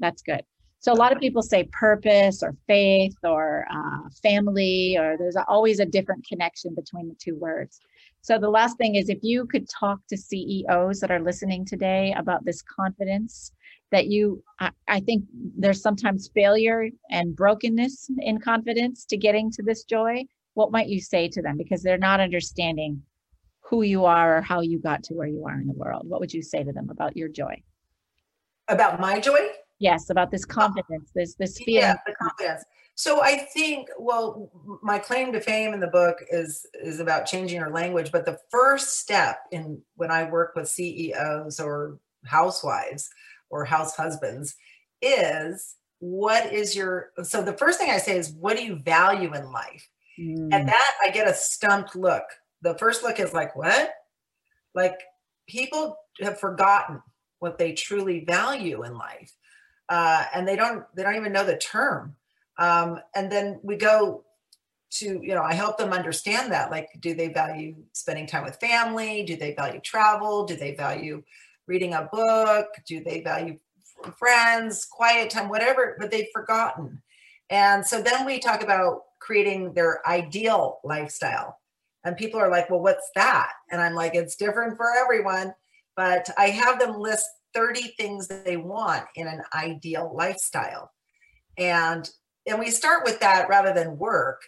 that's 0.00 0.20
good. 0.20 0.42
So 0.80 0.92
a 0.92 0.96
lot 0.96 1.12
of 1.12 1.20
people 1.20 1.42
say 1.42 1.68
purpose 1.70 2.42
or 2.42 2.56
faith 2.66 3.14
or 3.22 3.64
uh, 3.72 4.08
family, 4.20 4.96
or 4.98 5.16
there's 5.16 5.36
always 5.46 5.78
a 5.78 5.86
different 5.86 6.26
connection 6.26 6.74
between 6.74 7.06
the 7.06 7.14
two 7.22 7.36
words. 7.36 7.78
So 8.20 8.36
the 8.36 8.50
last 8.50 8.78
thing 8.78 8.96
is 8.96 9.08
if 9.08 9.20
you 9.22 9.46
could 9.46 9.68
talk 9.70 10.00
to 10.08 10.16
CEOs 10.16 10.98
that 10.98 11.12
are 11.12 11.22
listening 11.22 11.64
today 11.64 12.12
about 12.16 12.44
this 12.44 12.62
confidence 12.62 13.52
that 13.92 14.08
you, 14.08 14.42
I, 14.58 14.72
I 14.88 14.98
think 14.98 15.22
there's 15.56 15.80
sometimes 15.80 16.30
failure 16.34 16.88
and 17.12 17.36
brokenness 17.36 18.10
in 18.18 18.40
confidence 18.40 19.04
to 19.04 19.16
getting 19.16 19.52
to 19.52 19.62
this 19.62 19.84
joy. 19.84 20.24
What 20.54 20.72
might 20.72 20.88
you 20.88 21.00
say 21.00 21.28
to 21.28 21.40
them? 21.40 21.56
Because 21.56 21.84
they're 21.84 21.96
not 21.96 22.18
understanding 22.18 23.00
who 23.64 23.82
you 23.82 24.04
are 24.04 24.38
or 24.38 24.42
how 24.42 24.60
you 24.60 24.78
got 24.78 25.02
to 25.04 25.14
where 25.14 25.26
you 25.26 25.44
are 25.46 25.58
in 25.60 25.66
the 25.66 25.72
world. 25.72 26.06
What 26.06 26.20
would 26.20 26.32
you 26.32 26.42
say 26.42 26.62
to 26.62 26.72
them 26.72 26.90
about 26.90 27.16
your 27.16 27.28
joy? 27.28 27.62
About 28.68 29.00
my 29.00 29.20
joy? 29.20 29.40
Yes, 29.78 30.10
about 30.10 30.30
this 30.30 30.44
confidence, 30.44 31.10
this 31.14 31.34
this 31.34 31.58
feeling. 31.58 31.82
Yeah, 31.82 31.94
the 32.06 32.14
confidence. 32.14 32.64
So 32.96 33.22
I 33.22 33.38
think, 33.38 33.88
well, 33.98 34.50
my 34.82 34.98
claim 34.98 35.32
to 35.32 35.40
fame 35.40 35.74
in 35.74 35.80
the 35.80 35.88
book 35.88 36.18
is 36.30 36.66
is 36.74 37.00
about 37.00 37.26
changing 37.26 37.60
our 37.60 37.70
language. 37.70 38.12
But 38.12 38.24
the 38.24 38.38
first 38.50 39.00
step 39.00 39.38
in 39.50 39.82
when 39.96 40.10
I 40.10 40.30
work 40.30 40.54
with 40.54 40.68
CEOs 40.68 41.58
or 41.58 41.98
housewives 42.24 43.10
or 43.50 43.64
house 43.64 43.96
husbands 43.96 44.54
is 45.02 45.76
what 45.98 46.52
is 46.52 46.76
your 46.76 47.10
so 47.22 47.42
the 47.42 47.52
first 47.54 47.78
thing 47.78 47.90
I 47.90 47.98
say 47.98 48.16
is 48.16 48.32
what 48.32 48.56
do 48.56 48.64
you 48.64 48.76
value 48.76 49.34
in 49.34 49.52
life? 49.52 49.88
Mm. 50.18 50.48
And 50.52 50.68
that 50.68 50.90
I 51.02 51.10
get 51.10 51.28
a 51.28 51.34
stumped 51.34 51.96
look. 51.96 52.24
The 52.64 52.76
first 52.78 53.04
look 53.04 53.20
is 53.20 53.32
like, 53.32 53.54
what? 53.54 53.94
Like 54.74 54.98
people 55.46 55.96
have 56.20 56.40
forgotten 56.40 57.00
what 57.38 57.58
they 57.58 57.72
truly 57.72 58.24
value 58.24 58.82
in 58.82 58.96
life 58.96 59.32
uh, 59.88 60.24
and 60.34 60.46
they 60.48 60.56
don't 60.56 60.84
they 60.94 61.02
don't 61.02 61.16
even 61.16 61.32
know 61.32 61.44
the 61.44 61.56
term. 61.56 62.16
Um, 62.58 63.00
and 63.14 63.30
then 63.30 63.60
we 63.62 63.76
go 63.76 64.24
to 64.90 65.20
you 65.22 65.34
know 65.34 65.42
i 65.42 65.52
help 65.54 65.76
them 65.76 65.92
understand 65.92 66.52
that 66.52 66.70
like 66.70 66.88
do 67.00 67.14
they 67.14 67.26
value 67.26 67.74
spending 67.92 68.26
time 68.26 68.44
with 68.44 68.56
family? 68.60 69.24
Do 69.24 69.36
they 69.36 69.54
value 69.54 69.80
travel? 69.80 70.44
Do 70.44 70.56
they 70.56 70.74
value 70.74 71.22
reading 71.66 71.94
a 71.94 72.08
book? 72.12 72.68
Do 72.86 73.02
they 73.02 73.20
value 73.20 73.58
friends 74.18 74.84
quiet 74.84 75.30
time 75.30 75.48
whatever 75.48 75.96
but 75.98 76.10
they've 76.10 76.28
forgotten. 76.32 77.02
And 77.50 77.86
so 77.86 78.00
then 78.02 78.24
we 78.24 78.38
talk 78.38 78.62
about 78.62 79.02
creating 79.20 79.74
their 79.74 80.06
ideal 80.08 80.80
lifestyle 80.84 81.58
and 82.04 82.16
people 82.16 82.40
are 82.40 82.50
like 82.50 82.68
well 82.70 82.80
what's 82.80 83.10
that 83.14 83.50
and 83.70 83.80
i'm 83.80 83.94
like 83.94 84.14
it's 84.14 84.36
different 84.36 84.76
for 84.76 84.86
everyone 84.96 85.52
but 85.96 86.28
i 86.38 86.46
have 86.46 86.78
them 86.78 86.98
list 86.98 87.26
30 87.54 87.94
things 87.96 88.28
that 88.28 88.44
they 88.44 88.56
want 88.56 89.04
in 89.14 89.26
an 89.26 89.42
ideal 89.54 90.12
lifestyle. 90.14 90.90
And 91.56 92.08
and 92.46 92.58
we 92.58 92.70
start 92.70 93.04
with 93.04 93.20
that 93.20 93.48
rather 93.48 93.72
than 93.72 93.96
work. 93.96 94.42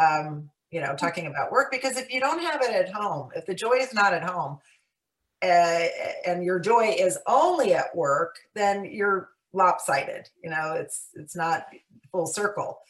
Um, 0.00 0.50
you 0.70 0.82
know, 0.82 0.94
talking 0.94 1.26
about 1.26 1.50
work 1.50 1.70
because 1.70 1.96
if 1.96 2.12
you 2.12 2.20
don't 2.20 2.42
have 2.42 2.60
it 2.60 2.70
at 2.70 2.92
home, 2.92 3.30
if 3.34 3.46
the 3.46 3.54
joy 3.54 3.74
is 3.74 3.94
not 3.94 4.12
at 4.12 4.22
home, 4.22 4.58
uh, 5.42 5.86
and 6.26 6.44
your 6.44 6.58
joy 6.60 6.94
is 6.98 7.18
only 7.26 7.72
at 7.72 7.96
work, 7.96 8.36
then 8.54 8.84
you're 8.84 9.30
lopsided. 9.54 10.28
You 10.44 10.50
know, 10.50 10.74
it's 10.74 11.08
it's 11.14 11.34
not 11.34 11.66
full 12.12 12.26
circle. 12.26 12.80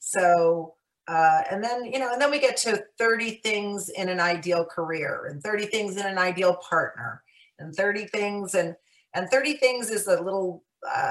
So 0.00 0.74
uh, 1.08 1.42
and 1.50 1.64
then 1.64 1.84
you 1.84 1.98
know, 1.98 2.12
and 2.12 2.20
then 2.20 2.30
we 2.30 2.38
get 2.38 2.56
to 2.58 2.82
30 2.98 3.40
things 3.42 3.88
in 3.88 4.08
an 4.08 4.20
ideal 4.20 4.64
career, 4.64 5.26
and 5.30 5.42
30 5.42 5.66
things 5.66 5.96
in 5.96 6.06
an 6.06 6.18
ideal 6.18 6.56
partner, 6.56 7.22
and 7.58 7.74
30 7.74 8.06
things, 8.06 8.54
and 8.54 8.76
and 9.14 9.28
30 9.30 9.54
things 9.54 9.90
is 9.90 10.06
a 10.06 10.22
little 10.22 10.62
uh, 10.88 11.10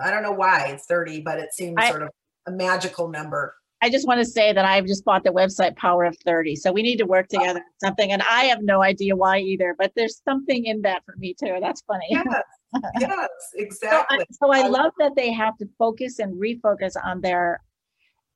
i 0.00 0.10
don't 0.10 0.22
know 0.22 0.32
why 0.32 0.66
it's 0.66 0.86
30 0.86 1.20
but 1.20 1.38
it 1.38 1.52
seems 1.52 1.74
I, 1.78 1.90
sort 1.90 2.02
of 2.02 2.10
a 2.46 2.50
magical 2.50 3.08
number. 3.08 3.54
I 3.82 3.90
just 3.90 4.08
want 4.08 4.18
to 4.18 4.24
say 4.24 4.52
that 4.52 4.64
i've 4.64 4.86
just 4.86 5.04
bought 5.04 5.22
the 5.22 5.30
website 5.30 5.76
power 5.76 6.04
of 6.04 6.16
30 6.24 6.56
so 6.56 6.72
we 6.72 6.82
need 6.82 6.96
to 6.96 7.06
work 7.06 7.28
together 7.28 7.60
oh. 7.64 7.72
something 7.86 8.10
and 8.10 8.22
i 8.22 8.44
have 8.44 8.62
no 8.62 8.82
idea 8.82 9.14
why 9.14 9.38
either 9.38 9.74
but 9.78 9.92
there's 9.94 10.20
something 10.24 10.66
in 10.66 10.82
that 10.82 11.04
for 11.04 11.14
me 11.18 11.34
too 11.38 11.58
that's 11.60 11.82
funny. 11.82 12.06
Yes, 12.10 12.26
yes 13.00 13.28
exactly. 13.54 14.18
so, 14.18 14.50
I, 14.50 14.56
so 14.58 14.64
I 14.64 14.68
love 14.68 14.92
that 14.98 15.14
they 15.14 15.32
have 15.32 15.56
to 15.58 15.68
focus 15.78 16.18
and 16.18 16.34
refocus 16.34 16.92
on 17.02 17.20
their 17.20 17.60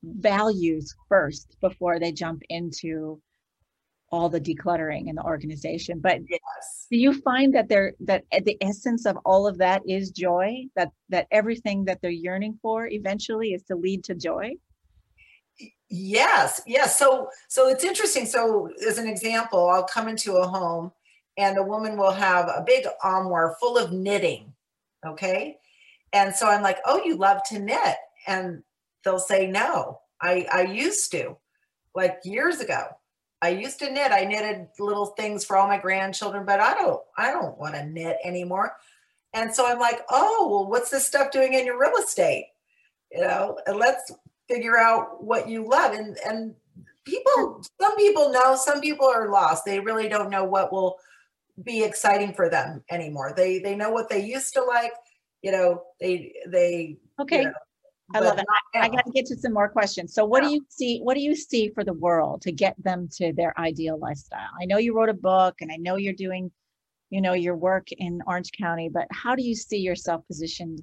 values 0.03 0.95
first 1.09 1.57
before 1.61 1.99
they 1.99 2.13
jump 2.13 2.43
into 2.49 3.21
all 4.13 4.29
the 4.29 4.41
decluttering 4.41 5.09
in 5.09 5.17
the 5.17 5.23
organization. 5.23 5.99
But 5.99 6.21
yes. 6.29 6.87
do 6.91 6.99
you 6.99 7.15
find 7.23 7.55
that 7.55 7.69
there 7.69 7.95
that 8.01 8.25
the 8.45 8.59
essence 8.61 9.07
of 9.07 9.17
all 9.25 9.47
of 9.47 9.59
that 9.59 9.83
is 9.89 10.11
joy? 10.11 10.67
That 10.77 10.91
that 11.09 11.27
everything 11.31 11.87
that 11.87 12.01
they're 12.03 12.11
yearning 12.11 12.59
for 12.61 12.87
eventually 12.87 13.55
is 13.55 13.63
to 13.65 13.75
lead 13.75 14.05
to 14.05 14.15
joy? 14.15 14.53
Yes 15.89 16.61
yes. 16.67 16.99
So 16.99 17.29
so 17.49 17.69
it's 17.69 17.85
interesting. 17.85 18.27
So 18.27 18.69
as 18.87 18.99
an 18.99 19.09
example 19.09 19.69
i'll 19.69 19.85
come 19.85 20.09
into 20.09 20.37
a 20.37 20.47
home 20.47 20.93
and 21.39 21.57
a 21.57 21.63
woman 21.63 21.97
will 21.97 22.13
have 22.13 22.47
a 22.49 22.63
big 22.67 22.85
armoire 23.03 23.57
full 23.59 23.79
of 23.79 23.93
knitting 23.93 24.53
okay? 25.07 25.57
And 26.13 26.35
so 26.35 26.47
i'm 26.47 26.63
like 26.63 26.79
oh 26.85 27.03
you 27.03 27.17
love 27.17 27.43
to 27.47 27.59
knit. 27.59 27.97
And 28.27 28.63
they'll 29.05 29.19
say 29.19 29.47
no 29.47 30.01
i 30.21 30.47
i 30.53 30.63
used 30.63 31.11
to 31.11 31.37
like 31.95 32.19
years 32.25 32.61
ago 32.61 32.87
I 33.45 33.49
used 33.49 33.81
to 33.81 33.91
knit. 33.91 34.13
I 34.13 34.25
knitted 34.25 34.69
little 34.79 35.07
things 35.07 35.45
for 35.45 35.57
all 35.57 35.67
my 35.67 35.77
grandchildren, 35.77 36.47
but 36.47 36.61
I 36.61 36.75
don't 36.75 37.01
I 37.19 37.33
don't 37.33 37.59
want 37.59 37.75
to 37.75 37.85
knit 37.85 38.19
anymore. 38.23 38.77
And 39.35 39.53
so 39.53 39.67
I'm 39.67 39.81
like, 39.81 40.03
"Oh, 40.11 40.47
well 40.49 40.71
what's 40.71 40.91
this 40.91 41.05
stuff 41.05 41.33
doing 41.33 41.55
in 41.55 41.67
your 41.67 41.77
real 41.77 41.97
estate?" 42.01 42.47
you 43.13 43.21
know, 43.21 43.59
and 43.67 43.77
let's 43.77 44.13
figure 44.49 44.79
out 44.79 45.23
what 45.23 45.49
you 45.49 45.69
love. 45.69 45.93
And 45.93 46.17
and 46.27 46.55
people, 47.05 47.63
some 47.81 47.97
people 47.97 48.31
know, 48.33 48.57
some 48.57 48.81
people 48.81 49.07
are 49.07 49.31
lost. 49.31 49.65
They 49.65 49.81
really 49.81 50.09
don't 50.09 50.31
know 50.31 50.45
what 50.45 50.73
will 50.73 50.97
be 51.63 51.85
exciting 51.85 52.33
for 52.33 52.49
them 52.49 52.83
anymore. 52.91 53.35
They 53.37 53.59
they 53.59 53.75
know 53.75 53.91
what 53.91 54.09
they 54.09 54.25
used 54.25 54.55
to 54.55 54.63
like, 54.63 54.93
you 55.43 55.53
know, 55.53 55.83
they 56.01 56.35
they 56.49 56.97
okay. 57.21 57.39
You 57.39 57.45
know, 57.45 57.53
I 58.15 58.21
love 58.21 58.39
it. 58.39 58.45
I, 58.75 58.89
got 58.89 59.05
to 59.05 59.11
get 59.13 59.27
to 59.27 59.37
some 59.37 59.53
more 59.53 59.69
questions. 59.69 60.15
So, 60.15 60.25
what 60.25 60.43
yeah. 60.43 60.49
do 60.49 60.55
you 60.55 60.67
see? 60.69 61.01
What 61.01 61.15
do 61.15 61.21
you 61.23 61.35
see 61.35 61.71
for 61.71 61.85
the 61.85 61.93
world 61.95 62.43
to 62.43 62.53
get 62.53 62.75
them 62.83 63.09
to 63.17 63.33
their 63.33 63.59
ideal 63.59 63.99
lifestyle? 63.99 64.49
I 64.61 64.67
know 64.67 64.79
you 64.79 64.95
wrote 64.95 65.09
a 65.09 65.15
book, 65.15 65.57
and 65.61 65.71
I 65.73 65.77
know 65.77 65.97
you're 65.97 66.13
doing, 66.13 66.51
you 67.11 67.21
know, 67.21 67.33
your 67.33 67.57
work 67.57 67.89
in 67.93 68.21
Orange 68.27 68.51
County. 68.53 68.89
But 68.93 69.07
how 69.11 69.35
do 69.35 69.43
you 69.43 69.55
see 69.55 69.79
yourself 69.79 70.27
positioned 70.27 70.83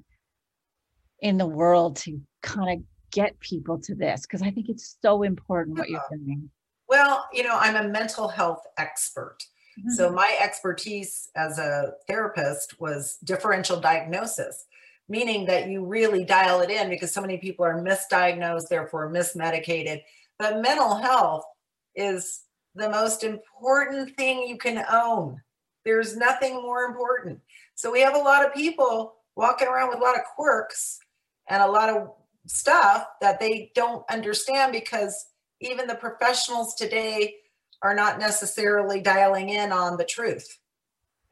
in 1.20 1.36
the 1.36 1.46
world 1.46 1.96
to 1.96 2.20
kind 2.42 2.78
of 2.78 2.84
get 3.12 3.38
people 3.40 3.78
to 3.82 3.94
this? 3.94 4.22
Because 4.22 4.42
I 4.42 4.50
think 4.50 4.68
it's 4.68 4.96
so 5.02 5.22
important 5.22 5.78
what 5.78 5.88
you're 5.88 6.02
doing. 6.10 6.50
Well, 6.88 7.28
you 7.32 7.44
know, 7.44 7.56
I'm 7.56 7.76
a 7.76 7.88
mental 7.88 8.28
health 8.28 8.62
expert. 8.76 9.38
Mm-hmm. 9.78 9.90
So 9.90 10.10
my 10.10 10.36
expertise 10.42 11.30
as 11.36 11.58
a 11.58 11.92
therapist 12.08 12.80
was 12.80 13.18
differential 13.22 13.78
diagnosis 13.78 14.64
meaning 15.10 15.44
that 15.44 15.68
you 15.68 15.84
really 15.84 16.24
dial 16.24 16.60
it 16.60 16.70
in 16.70 16.88
because 16.88 17.12
so 17.12 17.20
many 17.20 17.36
people 17.36 17.66
are 17.66 17.82
misdiagnosed, 17.82 18.68
therefore 18.68 19.12
mismedicated. 19.12 20.00
But 20.38 20.62
mental 20.62 20.94
health 20.94 21.44
is 21.96 22.44
the 22.76 22.88
most 22.88 23.24
important 23.24 24.16
thing 24.16 24.46
you 24.46 24.56
can 24.56 24.84
own. 24.90 25.42
There's 25.84 26.16
nothing 26.16 26.62
more 26.62 26.84
important. 26.84 27.40
So 27.74 27.90
we 27.90 28.00
have 28.00 28.14
a 28.14 28.18
lot 28.18 28.46
of 28.46 28.54
people 28.54 29.16
walking 29.34 29.66
around 29.66 29.88
with 29.88 29.98
a 29.98 30.02
lot 30.02 30.14
of 30.14 30.22
quirks 30.36 31.00
and 31.48 31.60
a 31.60 31.70
lot 31.70 31.88
of 31.88 32.12
stuff 32.46 33.06
that 33.20 33.40
they 33.40 33.72
don't 33.74 34.04
understand 34.10 34.72
because 34.72 35.26
even 35.60 35.88
the 35.88 35.94
professionals 35.96 36.74
today 36.74 37.34
are 37.82 37.94
not 37.94 38.20
necessarily 38.20 39.00
dialing 39.00 39.48
in 39.48 39.72
on 39.72 39.96
the 39.96 40.04
truth. 40.04 40.58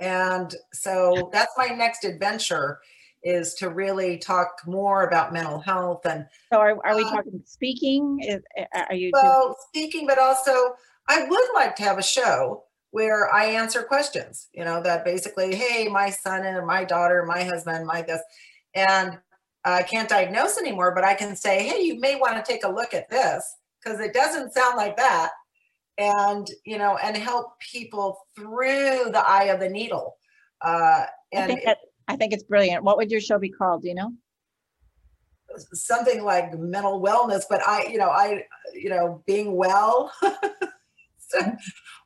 And 0.01 0.53
so 0.73 1.31
that's 1.33 1.53
my 1.57 1.69
next 1.69 2.05
adventure 2.05 2.81
is 3.23 3.55
to 3.55 3.71
really 3.71 4.19
talk 4.19 4.61
more 4.67 5.07
about 5.07 5.33
mental 5.33 5.59
health 5.59 6.07
and 6.07 6.27
so 6.53 6.59
are, 6.59 6.79
are 6.87 6.97
we 6.97 7.03
um, 7.03 7.11
talking 7.11 7.43
speaking? 7.45 8.19
Is, 8.21 8.41
are 8.89 8.95
you 8.95 9.11
well 9.13 9.47
doing- 9.47 9.55
speaking 9.69 10.07
but 10.07 10.19
also 10.19 10.75
i 11.09 11.25
would 11.25 11.49
like 11.55 11.75
to 11.77 11.83
have 11.83 11.99
a 11.99 12.03
show 12.03 12.65
where 12.91 13.33
i 13.35 13.45
answer 13.45 13.83
questions 13.83 14.49
you 14.53 14.65
know 14.65 14.83
that 14.83 15.05
basically 15.05 15.55
hey 15.55 15.89
my 15.89 16.11
son 16.11 16.45
and 16.45 16.67
my 16.67 16.85
daughter 16.85 17.25
my 17.27 17.43
husband 17.43 17.87
my 17.87 18.03
this 18.03 18.23
and 18.75 19.19
i 19.65 19.83
can't 19.83 20.09
diagnose 20.09 20.59
anymore 20.59 20.95
but 20.95 21.05
i 21.05 21.15
can 21.15 21.35
say 21.35 21.67
hey 21.67 21.83
you 21.83 21.99
may 21.99 22.17
want 22.17 22.37
to 22.37 22.53
take 22.53 22.65
a 22.65 22.69
look 22.69 22.95
at 22.95 23.11
this 23.11 23.57
because 23.83 24.01
it 24.01 24.15
doesn't 24.15 24.53
sound 24.53 24.77
like 24.77 24.97
that 24.97 25.31
and 25.99 26.51
you 26.65 26.79
know 26.79 26.97
and 27.03 27.17
help 27.17 27.59
people 27.61 28.19
through 28.37 29.11
the 29.13 29.23
eye 29.27 29.45
of 29.45 29.61
the 29.61 29.69
needle 29.69 30.17
uh, 30.61 31.05
and 31.33 31.45
I 31.45 31.47
think 31.47 31.65
that 31.65 31.79
I 32.09 32.17
think 32.17 32.33
it's 32.33 32.43
brilliant. 32.43 32.83
What 32.83 32.97
would 32.97 33.11
your 33.11 33.21
show 33.21 33.39
be 33.39 33.51
called? 33.51 33.83
Do 33.83 33.89
you 33.89 33.95
know? 33.95 34.13
Something 35.73 36.25
like 36.25 36.59
mental 36.59 37.01
wellness, 37.01 37.43
but 37.49 37.67
I, 37.67 37.87
you 37.87 37.99
know, 37.99 38.09
I, 38.09 38.45
you 38.75 38.91
know, 38.91 39.23
being 39.27 39.55
well. 39.55 40.13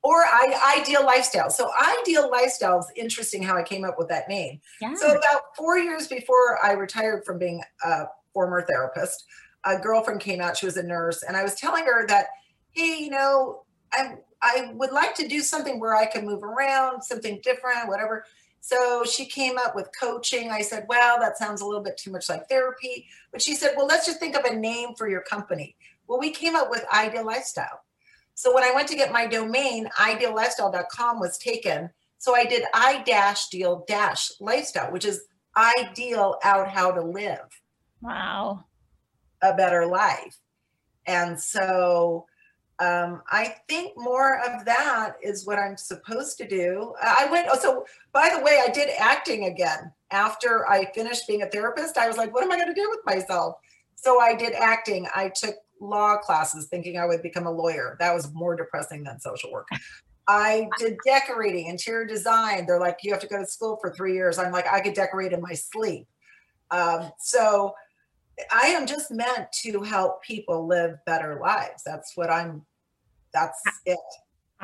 or 0.02 0.16
I, 0.24 0.78
ideal 0.80 1.04
lifestyle. 1.04 1.50
So 1.50 1.70
ideal 2.00 2.30
lifestyle 2.30 2.80
is 2.80 2.90
interesting 2.96 3.42
how 3.42 3.56
I 3.56 3.62
came 3.62 3.84
up 3.84 3.96
with 3.98 4.08
that 4.08 4.28
name. 4.28 4.60
Yeah. 4.80 4.94
So 4.94 5.12
about 5.12 5.42
four 5.56 5.78
years 5.78 6.08
before 6.08 6.64
I 6.64 6.72
retired 6.72 7.24
from 7.24 7.38
being 7.38 7.62
a 7.84 8.04
former 8.32 8.62
therapist, 8.62 9.24
a 9.64 9.78
girlfriend 9.78 10.20
came 10.20 10.40
out. 10.40 10.56
She 10.56 10.66
was 10.66 10.76
a 10.76 10.82
nurse, 10.82 11.22
and 11.22 11.36
I 11.36 11.42
was 11.44 11.54
telling 11.54 11.84
her 11.84 12.06
that, 12.08 12.26
hey, 12.72 12.98
you 12.98 13.10
know, 13.10 13.62
I 13.92 14.16
I 14.42 14.72
would 14.74 14.90
like 14.90 15.14
to 15.16 15.28
do 15.28 15.40
something 15.40 15.78
where 15.78 15.94
I 15.94 16.06
can 16.06 16.26
move 16.26 16.42
around, 16.42 17.02
something 17.02 17.40
different, 17.44 17.86
whatever. 17.86 18.24
So 18.64 19.04
she 19.04 19.26
came 19.26 19.58
up 19.58 19.74
with 19.74 19.90
coaching. 19.98 20.50
I 20.50 20.62
said, 20.62 20.86
well, 20.88 21.18
that 21.18 21.36
sounds 21.36 21.60
a 21.60 21.66
little 21.66 21.82
bit 21.82 21.96
too 21.98 22.12
much 22.12 22.28
like 22.28 22.48
therapy. 22.48 23.08
But 23.32 23.42
she 23.42 23.56
said, 23.56 23.72
well, 23.76 23.86
let's 23.86 24.06
just 24.06 24.20
think 24.20 24.36
of 24.36 24.44
a 24.44 24.54
name 24.54 24.94
for 24.96 25.08
your 25.08 25.22
company. 25.22 25.74
Well, 26.06 26.20
we 26.20 26.30
came 26.30 26.54
up 26.54 26.70
with 26.70 26.84
Ideal 26.94 27.26
Lifestyle. 27.26 27.80
So 28.34 28.54
when 28.54 28.62
I 28.62 28.72
went 28.72 28.86
to 28.88 28.94
get 28.94 29.12
my 29.12 29.26
domain, 29.26 29.88
ideallifestyle.com 29.98 31.18
was 31.18 31.38
taken. 31.38 31.90
So 32.18 32.36
I 32.36 32.44
did 32.44 32.62
I 32.72 33.02
dash 33.02 33.48
deal 33.48 33.84
dash 33.88 34.30
lifestyle, 34.40 34.92
which 34.92 35.04
is 35.04 35.24
ideal 35.56 36.36
out 36.44 36.68
how 36.68 36.92
to 36.92 37.02
live. 37.02 37.60
Wow. 38.00 38.64
A 39.42 39.54
better 39.54 39.86
life. 39.86 40.38
And 41.04 41.38
so 41.40 42.26
um, 42.82 43.22
I 43.30 43.54
think 43.68 43.92
more 43.96 44.40
of 44.40 44.64
that 44.64 45.14
is 45.22 45.46
what 45.46 45.56
I'm 45.56 45.76
supposed 45.76 46.36
to 46.38 46.48
do. 46.48 46.94
I 47.00 47.28
went, 47.30 47.46
oh, 47.48 47.56
so 47.56 47.86
by 48.12 48.28
the 48.34 48.42
way, 48.42 48.60
I 48.60 48.70
did 48.72 48.88
acting 48.98 49.44
again 49.44 49.92
after 50.10 50.68
I 50.68 50.90
finished 50.92 51.28
being 51.28 51.42
a 51.42 51.46
therapist. 51.46 51.96
I 51.96 52.08
was 52.08 52.16
like, 52.16 52.34
what 52.34 52.42
am 52.42 52.50
I 52.50 52.56
going 52.56 52.74
to 52.74 52.80
do 52.80 52.90
with 52.90 52.98
myself? 53.06 53.54
So 53.94 54.20
I 54.20 54.34
did 54.34 54.52
acting. 54.54 55.06
I 55.14 55.28
took 55.28 55.54
law 55.80 56.16
classes 56.16 56.66
thinking 56.66 56.98
I 56.98 57.06
would 57.06 57.22
become 57.22 57.46
a 57.46 57.52
lawyer. 57.52 57.96
That 58.00 58.14
was 58.14 58.32
more 58.34 58.56
depressing 58.56 59.04
than 59.04 59.20
social 59.20 59.52
work. 59.52 59.68
I 60.26 60.68
did 60.76 60.96
decorating, 61.06 61.66
interior 61.66 62.04
design. 62.04 62.66
They're 62.66 62.80
like, 62.80 62.98
you 63.04 63.12
have 63.12 63.20
to 63.20 63.28
go 63.28 63.38
to 63.38 63.46
school 63.46 63.78
for 63.80 63.92
three 63.92 64.14
years. 64.14 64.38
I'm 64.38 64.50
like, 64.50 64.66
I 64.66 64.80
could 64.80 64.94
decorate 64.94 65.32
in 65.32 65.40
my 65.40 65.54
sleep. 65.54 66.08
Um, 66.72 67.12
so 67.20 67.74
I 68.50 68.68
am 68.68 68.86
just 68.86 69.12
meant 69.12 69.52
to 69.62 69.82
help 69.82 70.24
people 70.24 70.66
live 70.66 70.96
better 71.06 71.38
lives. 71.40 71.82
That's 71.84 72.16
what 72.16 72.28
I'm 72.28 72.66
that's 73.32 73.60
it. 73.86 73.98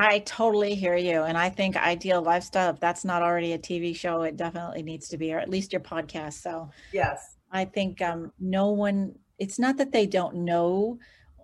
I 0.00 0.20
totally 0.20 0.76
hear 0.76 0.96
you. 0.96 1.24
And 1.24 1.37
I 1.37 1.50
think 1.50 1.76
Ideal 1.76 2.22
Lifestyle, 2.22 2.70
if 2.70 2.78
that's 2.78 3.04
not 3.04 3.22
already 3.22 3.52
a 3.52 3.59
TV 3.59 3.94
show, 3.96 4.22
it 4.22 4.37
definitely 4.37 4.83
needs 4.85 5.09
to 5.09 5.18
be, 5.18 5.35
or 5.35 5.40
at 5.40 5.50
least 5.50 5.72
your 5.72 5.81
podcast. 5.81 6.35
So, 6.35 6.70
yes, 6.92 7.35
I 7.50 7.64
think 7.64 8.00
um, 8.00 8.33
no 8.38 8.70
one, 8.70 9.16
it's 9.38 9.59
not 9.59 9.76
that 9.78 9.90
they 9.90 10.07
don't 10.07 10.37
know. 10.37 11.00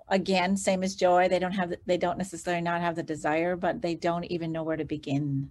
Again, 0.09 0.57
same 0.57 0.85
as 0.85 0.95
joy, 0.95 1.29
they 1.29 1.41
don't 1.41 1.53
have, 1.53 1.75
they 1.87 1.97
don't 1.97 2.19
necessarily 2.19 2.63
not 2.63 2.81
have 2.81 2.95
the 2.95 3.03
desire, 3.03 3.57
but 3.57 3.83
they 3.83 3.97
don't 3.97 4.25
even 4.25 4.53
know 4.53 4.63
where 4.63 4.77
to 4.77 4.85
begin. 4.85 5.51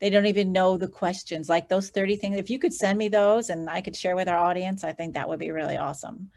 They 0.00 0.10
don't 0.10 0.26
even 0.26 0.52
know 0.52 0.76
the 0.76 0.88
questions 0.88 1.48
like 1.48 1.68
those 1.68 1.88
30 1.88 2.16
things. 2.16 2.36
If 2.36 2.50
you 2.50 2.58
could 2.58 2.74
send 2.74 2.98
me 2.98 3.08
those 3.08 3.48
and 3.48 3.70
I 3.70 3.80
could 3.80 3.96
share 3.96 4.16
with 4.16 4.28
our 4.28 4.36
audience, 4.36 4.84
I 4.84 4.92
think 4.92 5.14
that 5.14 5.28
would 5.28 5.38
be 5.38 5.52
really 5.52 5.78
awesome. 5.78 6.30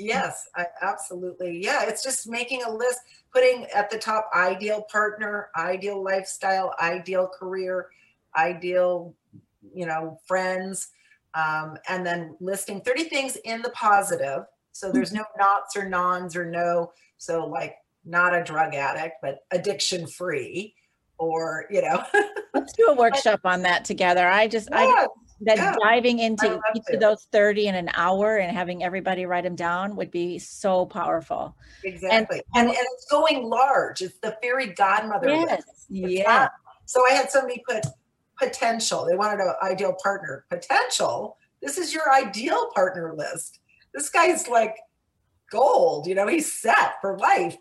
Yes, 0.00 0.48
I, 0.56 0.66
absolutely. 0.82 1.62
Yeah, 1.62 1.84
it's 1.84 2.02
just 2.02 2.28
making 2.28 2.62
a 2.62 2.72
list, 2.72 3.00
putting 3.32 3.66
at 3.74 3.90
the 3.90 3.98
top 3.98 4.30
ideal 4.34 4.86
partner, 4.90 5.50
ideal 5.56 6.02
lifestyle, 6.02 6.74
ideal 6.80 7.28
career, 7.28 7.88
ideal, 8.36 9.14
you 9.74 9.86
know, 9.86 10.18
friends, 10.26 10.88
um, 11.34 11.76
and 11.88 12.04
then 12.04 12.36
listing 12.40 12.80
30 12.80 13.04
things 13.04 13.36
in 13.44 13.62
the 13.62 13.70
positive. 13.70 14.44
So 14.72 14.90
there's 14.90 15.12
no 15.12 15.24
nots 15.38 15.76
or 15.76 15.88
nons 15.88 16.34
or 16.34 16.44
no. 16.44 16.92
So 17.18 17.46
like 17.46 17.76
not 18.04 18.34
a 18.34 18.42
drug 18.42 18.74
addict, 18.74 19.16
but 19.22 19.40
addiction 19.50 20.06
free, 20.06 20.74
or 21.18 21.66
you 21.70 21.82
know. 21.82 22.02
Let's 22.54 22.72
do 22.72 22.86
a 22.86 22.94
workshop 22.94 23.40
on 23.44 23.62
that 23.62 23.84
together. 23.84 24.26
I 24.26 24.48
just 24.48 24.68
yeah. 24.70 24.78
I 24.78 25.06
that 25.42 25.56
yeah, 25.56 25.74
diving 25.82 26.18
into 26.18 26.60
each 26.74 26.82
of 26.92 27.00
those 27.00 27.26
30 27.32 27.68
in 27.68 27.74
an 27.74 27.90
hour 27.94 28.36
and 28.38 28.54
having 28.54 28.82
everybody 28.82 29.24
write 29.24 29.44
them 29.44 29.56
down 29.56 29.96
would 29.96 30.10
be 30.10 30.38
so 30.38 30.86
powerful. 30.86 31.56
Exactly. 31.82 32.42
And, 32.54 32.68
and, 32.68 32.76
and 32.76 32.86
it's 32.92 33.06
going 33.10 33.44
large. 33.48 34.02
It's 34.02 34.18
the 34.18 34.36
fairy 34.42 34.68
godmother. 34.74 35.30
Yes. 35.30 35.86
Yeah. 35.88 36.48
So 36.84 37.06
I 37.06 37.12
had 37.12 37.30
somebody 37.30 37.62
put 37.68 37.86
potential. 38.38 39.06
They 39.08 39.16
wanted 39.16 39.40
an 39.40 39.54
ideal 39.62 39.96
partner. 40.02 40.44
Potential. 40.50 41.36
This 41.62 41.78
is 41.78 41.94
your 41.94 42.12
ideal 42.12 42.70
partner 42.74 43.14
list. 43.16 43.60
This 43.94 44.08
guy's 44.10 44.48
like 44.48 44.76
gold, 45.50 46.06
you 46.06 46.14
know, 46.14 46.26
he's 46.26 46.52
set 46.52 46.94
for 47.00 47.18
life. 47.18 47.56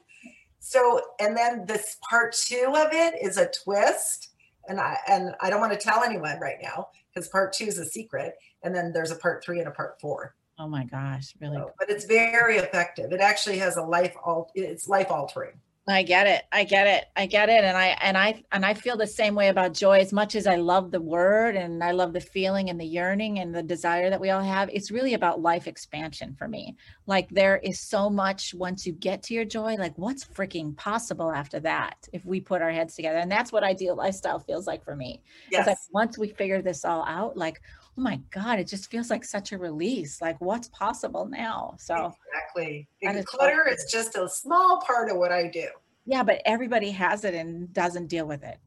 So, 0.59 1.01
and 1.19 1.35
then 1.35 1.65
this 1.65 1.97
part 2.09 2.33
two 2.33 2.73
of 2.75 2.89
it 2.91 3.15
is 3.21 3.37
a 3.37 3.49
twist. 3.63 4.29
And 4.69 4.79
I 4.79 4.97
and 5.09 5.35
I 5.41 5.49
don't 5.49 5.59
want 5.59 5.73
to 5.73 5.79
tell 5.79 6.03
anyone 6.03 6.39
right 6.39 6.57
now 6.61 6.87
because 7.13 7.27
part 7.27 7.51
two 7.51 7.65
is 7.65 7.79
a 7.79 7.85
secret, 7.85 8.35
and 8.63 8.73
then 8.73 8.93
there's 8.93 9.11
a 9.11 9.15
part 9.15 9.43
three 9.43 9.59
and 9.59 9.67
a 9.67 9.71
part 9.71 9.99
four. 9.99 10.35
Oh 10.59 10.67
my 10.67 10.83
gosh, 10.83 11.33
really? 11.41 11.57
So, 11.57 11.73
but 11.77 11.89
it's 11.89 12.05
very 12.05 12.57
effective. 12.57 13.11
It 13.11 13.19
actually 13.19 13.57
has 13.57 13.77
a 13.77 13.81
life 13.81 14.13
all. 14.23 14.51
It's 14.55 14.87
life 14.87 15.09
altering. 15.09 15.59
I 15.91 16.03
get 16.03 16.27
it. 16.27 16.43
I 16.51 16.63
get 16.63 16.87
it. 16.87 17.05
I 17.15 17.25
get 17.25 17.49
it. 17.49 17.63
And 17.63 17.77
I 17.77 17.97
and 18.01 18.17
I 18.17 18.43
and 18.51 18.65
I 18.65 18.73
feel 18.73 18.97
the 18.97 19.07
same 19.07 19.35
way 19.35 19.47
about 19.47 19.73
joy 19.73 19.99
as 19.99 20.11
much 20.11 20.35
as 20.35 20.45
I 20.45 20.55
love 20.55 20.91
the 20.91 21.01
word 21.01 21.55
and 21.55 21.83
I 21.83 21.91
love 21.91 22.13
the 22.13 22.21
feeling 22.21 22.69
and 22.69 22.79
the 22.79 22.85
yearning 22.85 23.39
and 23.39 23.55
the 23.55 23.63
desire 23.63 24.09
that 24.09 24.19
we 24.19 24.29
all 24.29 24.43
have. 24.43 24.69
It's 24.73 24.91
really 24.91 25.13
about 25.13 25.41
life 25.41 25.67
expansion 25.67 26.35
for 26.37 26.47
me. 26.47 26.75
Like 27.07 27.29
there 27.29 27.57
is 27.57 27.79
so 27.79 28.09
much 28.09 28.53
once 28.53 28.85
you 28.85 28.93
get 28.93 29.23
to 29.23 29.33
your 29.33 29.45
joy, 29.45 29.75
like 29.75 29.97
what's 29.97 30.25
freaking 30.25 30.75
possible 30.75 31.31
after 31.31 31.59
that 31.61 32.07
if 32.13 32.25
we 32.25 32.41
put 32.41 32.61
our 32.61 32.71
heads 32.71 32.95
together. 32.95 33.19
And 33.19 33.31
that's 33.31 33.51
what 33.51 33.63
ideal 33.63 33.95
lifestyle 33.95 34.39
feels 34.39 34.67
like 34.67 34.83
for 34.83 34.95
me. 34.95 35.21
Yes. 35.51 35.61
It's 35.61 35.67
like 35.67 35.77
once 35.91 36.17
we 36.17 36.29
figure 36.29 36.61
this 36.61 36.83
all 36.83 37.05
out, 37.05 37.37
like 37.37 37.61
oh 37.99 38.01
my 38.01 38.21
God, 38.31 38.59
it 38.59 38.67
just 38.67 38.89
feels 38.89 39.09
like 39.09 39.25
such 39.25 39.51
a 39.51 39.57
release. 39.57 40.21
Like 40.21 40.39
what's 40.39 40.69
possible 40.69 41.25
now? 41.25 41.75
So 41.77 42.13
exactly. 42.33 42.87
Is 43.01 43.25
Clutter 43.25 43.67
is 43.67 43.91
just 43.91 44.15
a 44.15 44.29
small 44.29 44.81
part 44.87 45.11
of 45.11 45.17
what 45.17 45.33
I 45.33 45.49
do. 45.49 45.67
yeah, 46.05 46.23
but 46.23 46.41
everybody 46.45 46.91
has 46.91 47.25
it 47.25 47.33
and 47.33 47.73
doesn't 47.73 48.07
deal 48.07 48.25
with 48.25 48.41
it. 48.43 48.57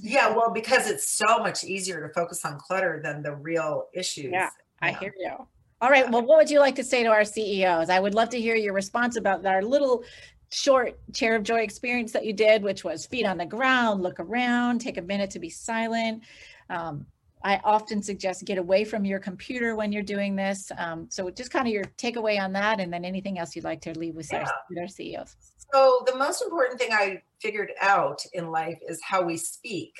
Yeah, 0.00 0.32
well, 0.32 0.52
because 0.52 0.88
it's 0.88 1.08
so 1.08 1.38
much 1.40 1.64
easier 1.64 2.06
to 2.06 2.14
focus 2.14 2.44
on 2.44 2.56
clutter 2.60 3.00
than 3.02 3.24
the 3.24 3.34
real 3.34 3.88
issues. 3.92 4.30
Yeah, 4.30 4.50
I 4.80 4.92
hear 4.92 5.12
you. 5.18 5.32
All 5.80 5.90
right. 5.90 6.08
Well, 6.08 6.22
what 6.22 6.38
would 6.38 6.50
you 6.50 6.60
like 6.60 6.76
to 6.76 6.84
say 6.84 7.02
to 7.02 7.08
our 7.08 7.24
CEOs? 7.24 7.90
I 7.90 7.98
would 7.98 8.14
love 8.14 8.28
to 8.28 8.40
hear 8.40 8.54
your 8.54 8.74
response 8.74 9.16
about 9.16 9.44
our 9.44 9.62
little 9.62 10.04
short 10.52 11.00
chair 11.12 11.34
of 11.34 11.42
joy 11.42 11.60
experience 11.60 12.12
that 12.12 12.24
you 12.24 12.32
did, 12.32 12.62
which 12.62 12.84
was 12.84 13.06
feet 13.06 13.26
on 13.26 13.38
the 13.38 13.46
ground, 13.46 14.02
look 14.02 14.20
around, 14.20 14.80
take 14.80 14.98
a 14.98 15.02
minute 15.02 15.30
to 15.30 15.40
be 15.40 15.50
silent. 15.50 16.22
Um, 16.68 17.06
I 17.42 17.60
often 17.64 18.02
suggest 18.02 18.44
get 18.44 18.58
away 18.58 18.84
from 18.84 19.04
your 19.04 19.18
computer 19.18 19.74
when 19.76 19.92
you're 19.92 20.02
doing 20.02 20.36
this. 20.36 20.70
Um, 20.76 21.06
so 21.10 21.30
just 21.30 21.50
kind 21.50 21.66
of 21.66 21.72
your 21.72 21.84
takeaway 21.96 22.40
on 22.40 22.52
that, 22.52 22.80
and 22.80 22.92
then 22.92 23.04
anything 23.04 23.38
else 23.38 23.56
you'd 23.56 23.64
like 23.64 23.80
to 23.82 23.98
leave 23.98 24.14
with, 24.14 24.32
our, 24.32 24.40
Yeah. 24.40 24.50
with 24.68 24.78
our 24.78 24.88
CEOs. 24.88 25.36
So 25.72 26.02
the 26.06 26.16
most 26.16 26.42
important 26.42 26.78
thing 26.80 26.92
I 26.92 27.22
figured 27.40 27.70
out 27.80 28.22
in 28.32 28.50
life 28.50 28.78
is 28.88 29.00
how 29.02 29.22
we 29.22 29.36
speak. 29.36 29.94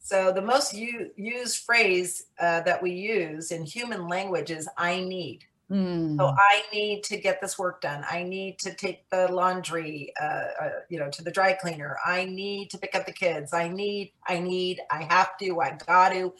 So 0.00 0.32
the 0.32 0.42
most 0.42 0.74
u- 0.74 1.10
used 1.16 1.64
phrase 1.64 2.26
uh, 2.38 2.60
that 2.62 2.82
we 2.82 2.90
use 2.92 3.50
in 3.52 3.64
human 3.64 4.06
language 4.08 4.50
is 4.50 4.68
"I 4.76 5.00
need." 5.00 5.44
Mm, 5.70 6.18
So 6.18 6.26
I 6.26 6.62
need 6.74 7.04
to 7.04 7.16
get 7.16 7.40
this 7.40 7.58
work 7.58 7.80
done. 7.80 8.04
I 8.10 8.22
need 8.22 8.58
to 8.58 8.74
take 8.74 9.08
the 9.08 9.32
laundry, 9.32 10.12
uh, 10.20 10.24
uh, 10.60 10.70
you 10.90 10.98
know, 10.98 11.08
to 11.10 11.24
the 11.24 11.30
dry 11.30 11.54
cleaner. 11.54 11.96
I 12.04 12.26
need 12.26 12.68
to 12.72 12.78
pick 12.78 12.94
up 12.94 13.06
the 13.06 13.12
kids. 13.14 13.54
I 13.54 13.68
need, 13.68 14.12
I 14.28 14.40
need, 14.40 14.80
I 14.90 15.04
have 15.04 15.38
to, 15.38 15.60
I 15.62 15.78
got 15.86 16.10
to, 16.10 16.34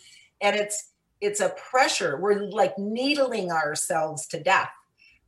and 0.45 0.55
it's 0.55 0.91
it's 1.21 1.41
a 1.41 1.49
pressure. 1.71 2.19
We're 2.21 2.45
like 2.51 2.79
needling 2.79 3.51
ourselves 3.51 4.27
to 4.29 4.43
death. 4.43 4.71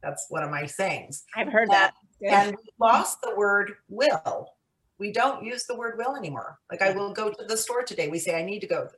That's 0.02 0.26
one 0.28 0.42
of 0.42 0.50
my 0.50 0.66
sayings. 0.66 1.24
I've 1.34 1.50
heard 1.50 1.70
that. 1.70 1.94
And 2.22 2.54
we 2.54 2.68
lost 2.78 3.22
the 3.22 3.34
word 3.34 3.72
will. 3.88 4.50
We 4.98 5.10
don't 5.10 5.44
use 5.44 5.64
the 5.64 5.76
word 5.76 5.96
will 5.96 6.14
anymore. 6.16 6.58
Like 6.70 6.82
I 6.82 6.90
will 6.90 7.12
go 7.12 7.30
to 7.30 7.44
the 7.44 7.56
store 7.56 7.82
today. 7.82 8.08
We 8.08 8.18
say 8.18 8.38
I 8.38 8.44
need 8.44 8.60
to 8.60 8.66
go. 8.66 8.88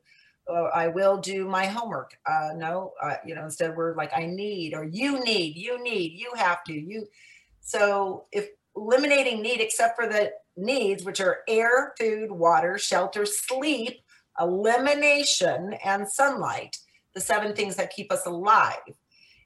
Uh, 0.51 0.71
I 0.75 0.89
will 0.89 1.19
do 1.19 1.47
my 1.47 1.67
homework. 1.67 2.17
Uh, 2.27 2.51
no, 2.57 2.93
uh, 3.03 3.17
you 3.25 3.35
know, 3.35 3.45
instead 3.45 3.77
we're 3.77 3.95
like 3.95 4.13
I 4.17 4.27
need 4.27 4.75
or 4.75 4.85
you 4.85 5.21
need, 5.21 5.57
you 5.57 5.83
need, 5.83 6.13
you 6.15 6.33
have 6.37 6.65
to, 6.65 6.73
you. 6.73 7.07
So 7.61 8.25
if 8.33 8.49
eliminating 8.75 9.43
need, 9.43 9.61
except 9.61 9.97
for 9.97 10.09
the 10.09 10.33
needs, 10.57 11.05
which 11.05 11.21
are 11.21 11.41
air, 11.47 11.95
food, 11.99 12.33
water, 12.33 12.79
shelter, 12.79 13.27
sleep, 13.27 14.01
elimination, 14.41 15.75
and 15.85 16.09
sunlight, 16.09 16.77
the 17.15 17.21
seven 17.21 17.55
things 17.55 17.77
that 17.77 17.91
keep 17.91 18.13
us 18.13 18.27
alive. 18.27 18.81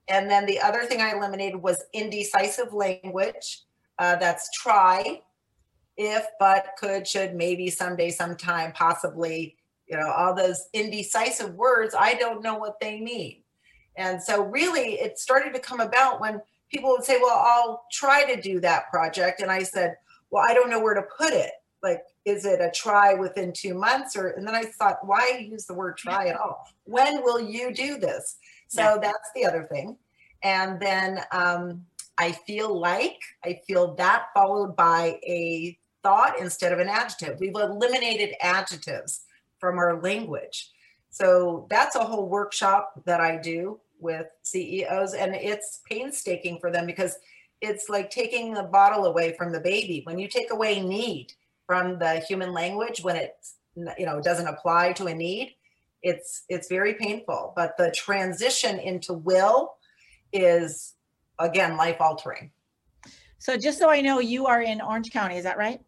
And 0.09 0.31
then 0.31 0.46
the 0.46 0.61
other 0.61 0.85
thing 0.85 1.00
I 1.00 1.12
eliminated 1.12 1.62
was 1.62 1.85
indecisive 1.92 2.72
language. 2.72 3.62
Uh, 3.98 4.16
that's 4.16 4.50
try, 4.50 5.20
if, 5.96 6.26
but, 6.38 6.66
could, 6.78 7.07
should, 7.07 7.35
maybe, 7.35 7.70
someday, 7.70 8.11
sometime, 8.11 8.72
possibly, 8.72 9.57
you 9.87 9.96
know, 9.96 10.11
all 10.11 10.35
those 10.35 10.68
indecisive 10.72 11.55
words, 11.55 11.94
I 11.98 12.14
don't 12.14 12.42
know 12.42 12.57
what 12.57 12.81
they 12.81 13.00
mean. 13.00 13.42
And 13.96 14.22
so, 14.22 14.42
really, 14.42 14.94
it 14.94 15.18
started 15.18 15.52
to 15.55 15.61
come 15.61 15.81
about 15.81 16.20
when 16.20 16.40
people 16.70 16.90
would 16.90 17.05
say, 17.05 17.18
Well, 17.22 17.38
I'll 17.44 17.85
try 17.92 18.24
to 18.35 18.40
do 18.40 18.61
that 18.61 18.90
project. 18.90 19.40
And 19.40 19.50
I 19.50 19.62
said, 19.62 19.96
Well, 20.31 20.44
I 20.48 20.55
don't 20.55 20.70
know 20.70 20.81
where 20.81 20.94
to 20.94 21.02
put 21.16 21.33
it. 21.33 21.52
Like, 21.82 22.02
is 22.24 22.44
it 22.44 22.60
a 22.60 22.70
try 22.70 23.14
within 23.14 23.52
two 23.52 23.74
months? 23.74 24.16
Or, 24.16 24.28
and 24.28 24.46
then 24.46 24.54
I 24.54 24.64
thought, 24.64 25.06
Why 25.06 25.46
use 25.50 25.66
the 25.66 25.74
word 25.74 25.96
try 25.96 26.28
at 26.28 26.36
all? 26.36 26.66
When 26.84 27.22
will 27.22 27.40
you 27.40 27.72
do 27.74 27.98
this? 27.98 28.36
So, 28.68 28.98
that's 29.02 29.30
the 29.34 29.44
other 29.44 29.64
thing. 29.64 29.96
And 30.42 30.80
then 30.80 31.20
um, 31.30 31.84
I 32.18 32.32
feel 32.32 32.78
like, 32.78 33.18
I 33.44 33.60
feel 33.66 33.94
that 33.96 34.26
followed 34.34 34.76
by 34.76 35.18
a 35.24 35.78
thought 36.02 36.38
instead 36.40 36.72
of 36.72 36.78
an 36.78 36.88
adjective. 36.88 37.38
We've 37.40 37.54
eliminated 37.54 38.34
adjectives 38.40 39.22
from 39.58 39.78
our 39.78 40.00
language. 40.00 40.70
So 41.10 41.66
that's 41.70 41.94
a 41.94 42.04
whole 42.04 42.28
workshop 42.28 43.00
that 43.04 43.20
I 43.20 43.36
do 43.36 43.80
with 44.00 44.26
CEOs, 44.42 45.14
and 45.14 45.34
it's 45.34 45.80
painstaking 45.88 46.58
for 46.58 46.72
them 46.72 46.86
because 46.86 47.16
it's 47.60 47.88
like 47.88 48.10
taking 48.10 48.52
the 48.52 48.64
bottle 48.64 49.04
away 49.04 49.34
from 49.38 49.52
the 49.52 49.60
baby. 49.60 50.00
When 50.04 50.18
you 50.18 50.26
take 50.26 50.50
away 50.50 50.80
need 50.80 51.32
from 51.72 51.98
the 51.98 52.18
human 52.28 52.52
language, 52.52 53.02
when 53.02 53.16
it 53.16 53.35
you 53.96 54.04
know 54.04 54.20
doesn't 54.20 54.46
apply 54.46 54.92
to 54.92 55.06
a 55.06 55.14
need, 55.14 55.56
it's 56.02 56.42
it's 56.50 56.68
very 56.68 56.92
painful. 56.92 57.54
But 57.56 57.78
the 57.78 57.90
transition 57.92 58.78
into 58.78 59.14
will 59.14 59.72
is 60.35 60.92
again 61.38 61.78
life 61.78 61.96
altering. 61.98 62.50
So 63.38 63.56
just 63.56 63.78
so 63.78 63.88
I 63.88 64.02
know, 64.02 64.18
you 64.18 64.44
are 64.44 64.61
in 64.61 64.82
Orange 64.82 65.11
County, 65.12 65.38
is 65.38 65.44
that 65.44 65.56
right? 65.56 65.80